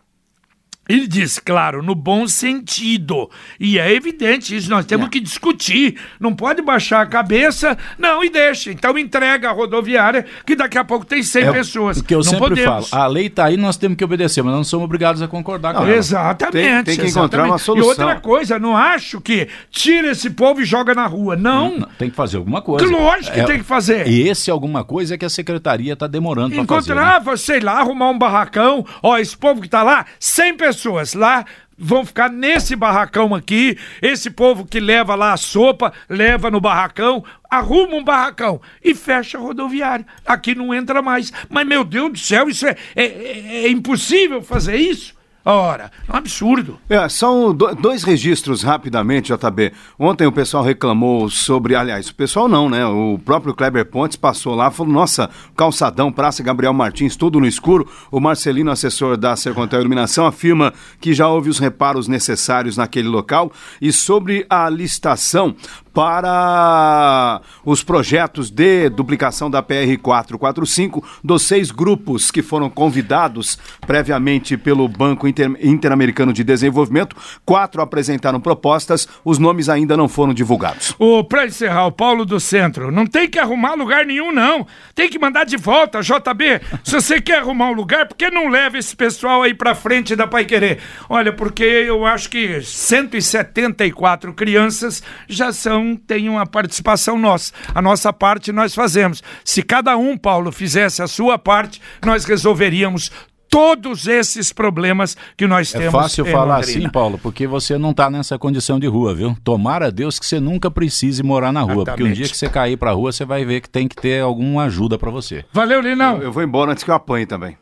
ele 0.91 1.07
diz, 1.07 1.39
claro, 1.39 1.83
no 1.85 1.95
bom 1.95 2.27
sentido. 2.27 3.31
E 3.61 3.79
é 3.79 3.93
evidente 3.93 4.57
isso, 4.57 4.69
nós 4.69 4.85
temos 4.85 5.07
é. 5.07 5.11
que 5.11 5.21
discutir. 5.21 5.97
Não 6.19 6.35
pode 6.35 6.63
baixar 6.63 7.01
a 7.01 7.07
cabeça, 7.07 7.79
não, 7.97 8.25
e 8.25 8.29
deixa. 8.29 8.73
Então 8.73 8.99
entrega 8.99 9.51
a 9.51 9.53
rodoviária, 9.53 10.27
que 10.45 10.57
daqui 10.57 10.77
a 10.77 10.85
pouco 10.85 11.07
tem 11.07 11.23
100 11.23 11.43
é, 11.43 11.53
pessoas. 11.53 12.03
que 12.03 12.13
eu 12.13 12.19
não 12.19 12.25
sempre 12.25 12.49
podemos. 12.49 12.89
falo, 12.91 13.03
a 13.05 13.07
lei 13.07 13.27
está 13.27 13.45
aí, 13.45 13.57
nós 13.57 13.77
temos 13.77 13.97
que 13.97 14.05
obedecer, 14.05 14.43
mas 14.43 14.53
não 14.53 14.65
somos 14.65 14.85
obrigados 14.85 15.23
a 15.23 15.29
concordar 15.29 15.75
não, 15.75 15.83
com 15.83 15.87
ela. 15.87 15.97
Exatamente. 15.97 16.53
Tem, 16.53 16.63
tem 16.63 16.83
que 16.85 16.91
exatamente. 16.91 17.11
encontrar 17.11 17.45
uma 17.45 17.59
solução. 17.59 17.87
E 17.87 17.89
outra 17.89 18.21
coisa, 18.21 18.59
não 18.59 18.77
acho 18.77 19.21
que 19.21 19.47
tira 19.71 20.11
esse 20.11 20.29
povo 20.31 20.61
e 20.61 20.65
joga 20.65 20.93
na 20.93 21.07
rua. 21.07 21.37
Não. 21.37 21.79
não 21.79 21.89
tem 21.97 22.11
que 22.11 22.17
fazer 22.17 22.39
alguma 22.39 22.61
coisa. 22.61 22.85
Lógico 22.85 23.33
que 23.33 23.41
é, 23.41 23.45
tem 23.45 23.59
que 23.59 23.65
fazer. 23.65 24.09
E 24.09 24.29
esse 24.29 24.51
alguma 24.51 24.83
coisa 24.83 25.15
é 25.15 25.19
que 25.19 25.25
a 25.25 25.31
secretaria 25.31 25.93
está 25.93 26.09
demorando 26.09 26.57
para 26.57 26.65
fazer. 26.65 26.93
Encontrava, 26.93 27.31
né? 27.31 27.37
sei 27.37 27.61
lá, 27.61 27.79
arrumar 27.79 28.11
um 28.11 28.19
barracão. 28.19 28.85
Ó, 29.01 29.17
esse 29.17 29.37
povo 29.37 29.61
que 29.61 29.69
está 29.69 29.85
lá, 29.85 30.05
100 30.19 30.57
pessoas 30.57 30.80
lá 31.15 31.45
vão 31.77 32.05
ficar 32.05 32.29
nesse 32.29 32.77
barracão 32.77 33.35
aqui. 33.35 33.79
Esse 34.03 34.31
povo 34.31 34.67
que 34.67 34.79
leva 34.79 35.15
lá 35.15 35.33
a 35.33 35.37
sopa, 35.39 35.93
leva 36.09 36.51
no 36.51 36.61
barracão, 36.61 37.25
arruma 37.51 37.97
um 37.97 38.05
barracão 38.05 38.61
e 38.85 38.95
fecha 38.95 39.39
a 39.39 39.41
rodoviária. 39.41 40.07
Aqui 40.27 40.55
não 40.55 40.75
entra 40.75 41.01
mais. 41.01 41.33
Mas, 41.49 41.67
meu 41.67 41.83
Deus 41.83 42.13
do 42.13 42.19
céu, 42.19 42.49
isso 42.49 42.67
é, 42.67 42.77
é, 42.95 43.05
é, 43.05 43.65
é 43.65 43.71
impossível 43.71 44.43
fazer 44.43 44.77
isso? 44.77 45.19
Ora, 45.43 45.91
é 46.07 46.13
um 46.13 46.17
absurdo. 46.17 46.79
É, 46.89 47.09
são 47.09 47.55
dois 47.55 48.03
registros 48.03 48.63
rapidamente, 48.63 49.33
JB. 49.33 49.73
Ontem 49.99 50.27
o 50.27 50.33
pessoal 50.33 50.63
reclamou 50.63 51.31
sobre, 51.31 51.75
aliás, 51.75 52.11
o 52.11 52.15
pessoal 52.15 52.47
não, 52.47 52.69
né? 52.69 52.85
O 52.85 53.19
próprio 53.19 53.55
Kleber 53.55 53.87
Pontes 53.87 54.17
passou 54.17 54.55
lá, 54.55 54.71
falou: 54.71 54.93
nossa, 54.93 55.31
calçadão, 55.57 56.13
Praça 56.13 56.43
Gabriel 56.43 56.75
Martins, 56.75 57.17
tudo 57.17 57.41
no 57.41 57.47
escuro. 57.47 57.89
O 58.11 58.21
Marcelino, 58.21 58.71
assessor 58.71 59.17
da 59.17 59.35
Sercontel 59.35 59.81
Iluminação, 59.81 60.27
afirma 60.27 60.75
que 61.01 61.15
já 61.15 61.27
houve 61.27 61.49
os 61.49 61.59
reparos 61.59 62.07
necessários 62.07 62.77
naquele 62.77 63.09
local. 63.09 63.51
E 63.81 63.91
sobre 63.93 64.45
a 64.51 64.69
licitação 64.69 65.57
para 65.93 67.41
os 67.65 67.83
projetos 67.83 68.51
de 68.51 68.89
duplicação 68.89 69.51
da 69.51 69.63
PR 69.63 69.99
445 70.01 71.05
dos 71.23 71.43
seis 71.43 71.71
grupos 71.71 72.31
que 72.31 72.43
foram 72.43 72.71
convidados 72.71 73.59
previamente 73.87 74.57
pelo 74.57 74.87
Banco 74.87 75.27
Inter 75.27 75.51
Interamericano 75.61 76.33
de 76.33 76.45
Desenvolvimento. 76.45 77.17
Quatro 77.45 77.83
apresentaram 77.83 78.41
propostas, 78.41 79.09
os 79.25 79.39
nomes 79.39 79.69
ainda 79.69 79.97
não 79.97 80.09
foram 80.09 80.33
divulgados. 80.33 80.95
O 80.99 81.25
para 81.25 81.47
encerrar, 81.47 81.87
o 81.87 81.93
Paulo 81.93 82.25
do 82.25 82.39
Centro, 82.39 82.91
não 82.91 83.07
tem 83.07 83.29
que 83.29 83.39
arrumar 83.39 83.75
lugar 83.81 84.05
nenhum, 84.05 84.31
não. 84.31 84.67
Tem 84.95 85.09
que 85.09 85.19
mandar 85.19 85.45
de 85.45 85.57
volta, 85.57 86.01
JB. 86.01 86.61
Se 86.85 86.93
você 86.95 87.21
quer 87.21 87.39
arrumar 87.39 87.71
um 87.71 87.73
lugar, 87.73 88.07
por 88.07 88.17
que 88.17 88.31
não 88.31 88.49
leva 88.49 88.79
esse 88.79 88.95
pessoal 88.95 89.43
aí 89.43 89.55
para 89.55 89.75
frente 89.75 90.15
da 90.15 90.27
Pai 90.27 90.45
Querer? 90.45 90.79
Olha, 91.09 91.33
porque 91.33 91.65
eu 91.65 92.07
acho 92.07 92.29
que 92.29 92.61
174 92.61 94.33
crianças 94.35 95.03
já 95.29 95.53
são, 95.53 95.80
têm 95.97 96.29
uma 96.29 96.47
participação 96.47 97.19
nossa. 97.19 97.53
A 97.75 97.83
nossa 97.83 98.13
parte 98.13 98.53
nós 98.53 98.75
fazemos. 98.75 99.23
Se 99.45 99.63
cada 99.63 99.97
um, 99.97 100.17
Paulo, 100.17 100.53
fizesse 100.53 101.03
a 101.03 101.07
sua 101.07 101.39
parte, 101.39 101.81
nós 102.05 102.25
resolveríamos 102.25 103.11
todos 103.51 104.07
esses 104.07 104.53
problemas 104.53 105.17
que 105.37 105.47
nós 105.47 105.75
é 105.75 105.79
temos. 105.79 105.95
É 105.95 105.99
fácil 105.99 106.25
falar 106.25 106.59
Londrina. 106.59 106.79
assim, 106.79 106.89
Paulo, 106.89 107.19
porque 107.19 107.47
você 107.47 107.77
não 107.77 107.91
está 107.91 108.09
nessa 108.09 108.39
condição 108.39 108.79
de 108.79 108.87
rua, 108.87 109.13
viu? 109.15 109.37
Tomara 109.43 109.89
a 109.89 109.91
Deus 109.91 110.19
que 110.19 110.25
você 110.25 110.39
nunca 110.39 110.71
precise 110.71 111.23
morar 111.23 111.53
na 111.53 111.61
rua, 111.61 111.83
Exatamente. 111.83 111.99
porque 111.99 112.11
um 112.11 112.13
dia 112.13 112.29
que 112.29 112.37
você 112.37 112.49
cair 112.49 112.77
para 112.77 112.93
a 112.93 112.95
rua, 112.95 113.13
você 113.13 113.25
vai 113.25 113.45
ver 113.45 113.61
que 113.61 113.69
tem 113.69 113.89
que 113.89 113.97
ter 113.97 114.23
alguma 114.23 114.65
ajuda 114.65 114.97
para 114.97 115.11
você. 115.11 115.45
Valeu, 115.53 115.81
Linão. 115.81 116.19
Eu, 116.19 116.25
eu 116.25 116.33
vou 116.33 116.43
embora 116.43 116.71
antes 116.71 116.85
que 116.85 116.91
eu 116.91 116.95
apanhe 116.95 117.27
também. 117.27 117.57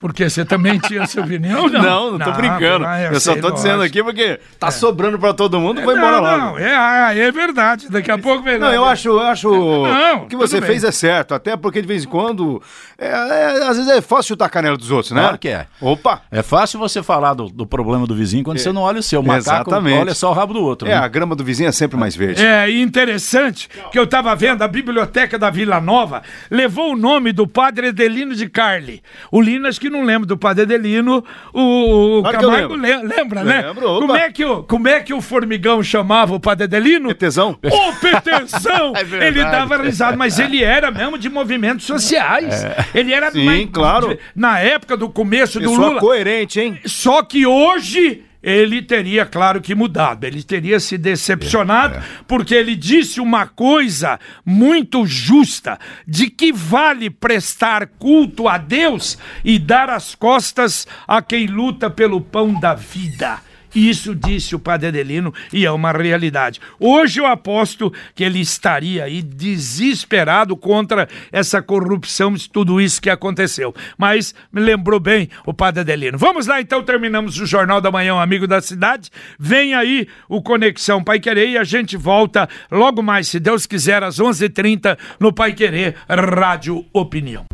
Porque 0.00 0.30
você 0.30 0.44
também 0.44 0.78
tinha 0.78 1.04
sua 1.08 1.24
opinião? 1.24 1.66
Não, 1.68 1.82
não, 1.82 2.10
não 2.12 2.18
tô 2.18 2.30
não, 2.30 2.36
brincando. 2.36 2.84
Não, 2.84 2.98
eu, 2.98 3.12
eu 3.12 3.20
só 3.20 3.34
tô 3.36 3.50
dizendo 3.50 3.82
aqui 3.82 4.02
porque 4.02 4.38
tá 4.58 4.68
é. 4.68 4.70
sobrando 4.70 5.18
pra 5.18 5.34
todo 5.34 5.58
mundo, 5.58 5.82
vai 5.82 5.96
embora 5.96 6.20
logo. 6.20 6.38
Não, 6.38 6.58
é, 6.58 6.74
ah, 6.74 7.14
é 7.14 7.30
verdade. 7.32 7.88
Daqui 7.90 8.10
a 8.10 8.18
pouco 8.18 8.42
vem. 8.42 8.58
Não, 8.58 8.72
eu 8.72 8.84
acho, 8.84 9.08
eu 9.08 9.20
acho 9.20 9.48
não, 9.50 10.26
que 10.26 10.36
você 10.36 10.62
fez 10.62 10.84
é 10.84 10.92
certo, 10.92 11.34
até 11.34 11.56
porque 11.56 11.80
de 11.82 11.88
vez 11.88 12.04
em 12.04 12.08
quando, 12.08 12.62
é, 12.96 13.08
é, 13.08 13.68
às 13.68 13.76
vezes 13.76 13.90
é 13.90 14.00
fácil 14.00 14.28
chutar 14.28 14.46
a 14.46 14.48
canela 14.48 14.76
dos 14.76 14.90
outros, 14.90 15.12
né? 15.12 15.20
Claro 15.20 15.38
que 15.38 15.48
é. 15.48 15.66
Opa! 15.80 16.22
É 16.30 16.42
fácil 16.42 16.78
você 16.78 17.02
falar 17.02 17.34
do, 17.34 17.48
do 17.48 17.66
problema 17.66 18.06
do 18.06 18.14
vizinho 18.14 18.44
quando 18.44 18.58
é. 18.58 18.60
você 18.60 18.72
não 18.72 18.82
olha 18.82 19.00
o 19.00 19.02
seu. 19.02 19.20
O 19.20 19.24
macaco 19.24 19.70
Exatamente. 19.70 19.98
olha 19.98 20.14
só 20.14 20.30
o 20.30 20.34
rabo 20.34 20.54
do 20.54 20.62
outro. 20.62 20.86
É, 20.86 20.92
né? 20.92 20.96
a 20.96 21.08
grama 21.08 21.34
do 21.34 21.42
vizinho 21.42 21.68
é 21.68 21.72
sempre 21.72 21.96
mais 21.96 22.14
verde. 22.14 22.44
É, 22.44 22.70
interessante 22.70 23.68
que 23.90 23.98
eu 23.98 24.06
tava 24.06 24.34
vendo, 24.36 24.62
a 24.62 24.68
biblioteca 24.68 25.38
da 25.38 25.50
Vila 25.50 25.80
Nova 25.80 26.22
levou 26.50 26.92
o 26.92 26.96
nome 26.96 27.32
do 27.32 27.46
padre 27.46 27.88
Edelino 27.88 28.34
de 28.34 28.48
Carli. 28.48 29.02
O 29.32 29.40
Linas 29.40 29.78
que 29.78 29.87
não 29.90 30.02
lembra 30.02 30.26
do 30.26 30.36
padre 30.36 30.62
Adelino, 30.62 31.24
o, 31.52 32.18
o 32.18 32.22
Camargo 32.22 32.74
lembra, 32.74 33.44
né? 33.44 33.62
Lembro, 33.68 34.00
como 34.00 34.16
é, 34.16 34.30
que 34.30 34.44
o, 34.44 34.62
como 34.62 34.88
é 34.88 35.00
que 35.00 35.14
o 35.14 35.20
Formigão 35.20 35.82
chamava 35.82 36.34
o 36.34 36.40
Padre 36.40 36.64
Adelino? 36.64 37.08
Petezão. 37.08 37.58
O 37.62 37.92
Petezão! 38.00 38.92
é 39.20 39.26
ele 39.26 39.42
dava 39.42 39.76
risada, 39.82 40.16
mas 40.16 40.38
ele 40.40 40.62
era 40.62 40.90
mesmo 40.90 41.18
de 41.18 41.28
movimentos 41.28 41.86
sociais. 41.86 42.64
É. 42.64 42.84
Ele 42.94 43.12
era... 43.12 43.30
Sim, 43.30 43.68
claro. 43.72 44.18
Na 44.34 44.58
época 44.58 44.96
do 44.96 45.08
começo 45.08 45.60
do 45.60 45.72
Lula. 45.72 46.00
coerente, 46.00 46.60
hein? 46.60 46.78
Só 46.84 47.22
que 47.22 47.46
hoje 47.46 48.24
ele 48.42 48.80
teria, 48.82 49.26
claro 49.26 49.60
que 49.60 49.74
mudado, 49.74 50.24
ele 50.24 50.42
teria 50.42 50.78
se 50.78 50.96
decepcionado, 50.96 51.96
é, 51.96 51.98
é. 51.98 52.02
porque 52.26 52.54
ele 52.54 52.76
disse 52.76 53.20
uma 53.20 53.46
coisa 53.46 54.18
muito 54.44 55.04
justa: 55.06 55.78
de 56.06 56.30
que 56.30 56.52
vale 56.52 57.10
prestar 57.10 57.86
culto 57.98 58.48
a 58.48 58.56
Deus 58.56 59.18
e 59.44 59.58
dar 59.58 59.90
as 59.90 60.14
costas 60.14 60.86
a 61.06 61.20
quem 61.20 61.46
luta 61.46 61.90
pelo 61.90 62.20
pão 62.20 62.58
da 62.58 62.74
vida. 62.74 63.47
Isso 63.74 64.14
disse 64.14 64.54
o 64.54 64.58
padre 64.58 64.88
Adelino 64.88 65.32
e 65.52 65.64
é 65.64 65.70
uma 65.70 65.92
realidade. 65.92 66.60
Hoje 66.78 67.20
eu 67.20 67.26
aposto 67.26 67.92
que 68.14 68.24
ele 68.24 68.40
estaria 68.40 69.04
aí 69.04 69.22
desesperado 69.22 70.56
contra 70.56 71.08
essa 71.32 71.60
corrupção, 71.60 72.34
tudo 72.52 72.80
isso 72.80 73.00
que 73.00 73.10
aconteceu. 73.10 73.74
Mas 73.96 74.34
me 74.52 74.60
lembrou 74.60 75.00
bem 75.00 75.28
o 75.46 75.52
padre 75.52 75.80
Adelino. 75.80 76.18
Vamos 76.18 76.46
lá 76.46 76.60
então, 76.60 76.82
terminamos 76.82 77.38
o 77.38 77.46
Jornal 77.46 77.80
da 77.80 77.90
Manhã, 77.90 78.14
um 78.14 78.20
amigo 78.20 78.46
da 78.46 78.60
cidade. 78.60 79.10
Vem 79.38 79.74
aí 79.74 80.06
o 80.28 80.42
Conexão 80.42 81.02
Pai 81.02 81.20
Querer 81.20 81.50
e 81.50 81.58
a 81.58 81.64
gente 81.64 81.96
volta 81.96 82.48
logo 82.70 83.02
mais, 83.02 83.28
se 83.28 83.40
Deus 83.40 83.66
quiser, 83.66 84.02
às 84.02 84.18
11:30 84.18 84.44
h 84.44 84.68
30 84.68 84.98
no 85.20 85.32
Pai 85.32 85.52
Querer 85.52 85.94
Rádio 86.08 86.84
Opinião. 86.92 87.44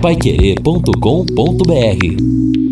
Paiquerê.com.br 0.00 2.69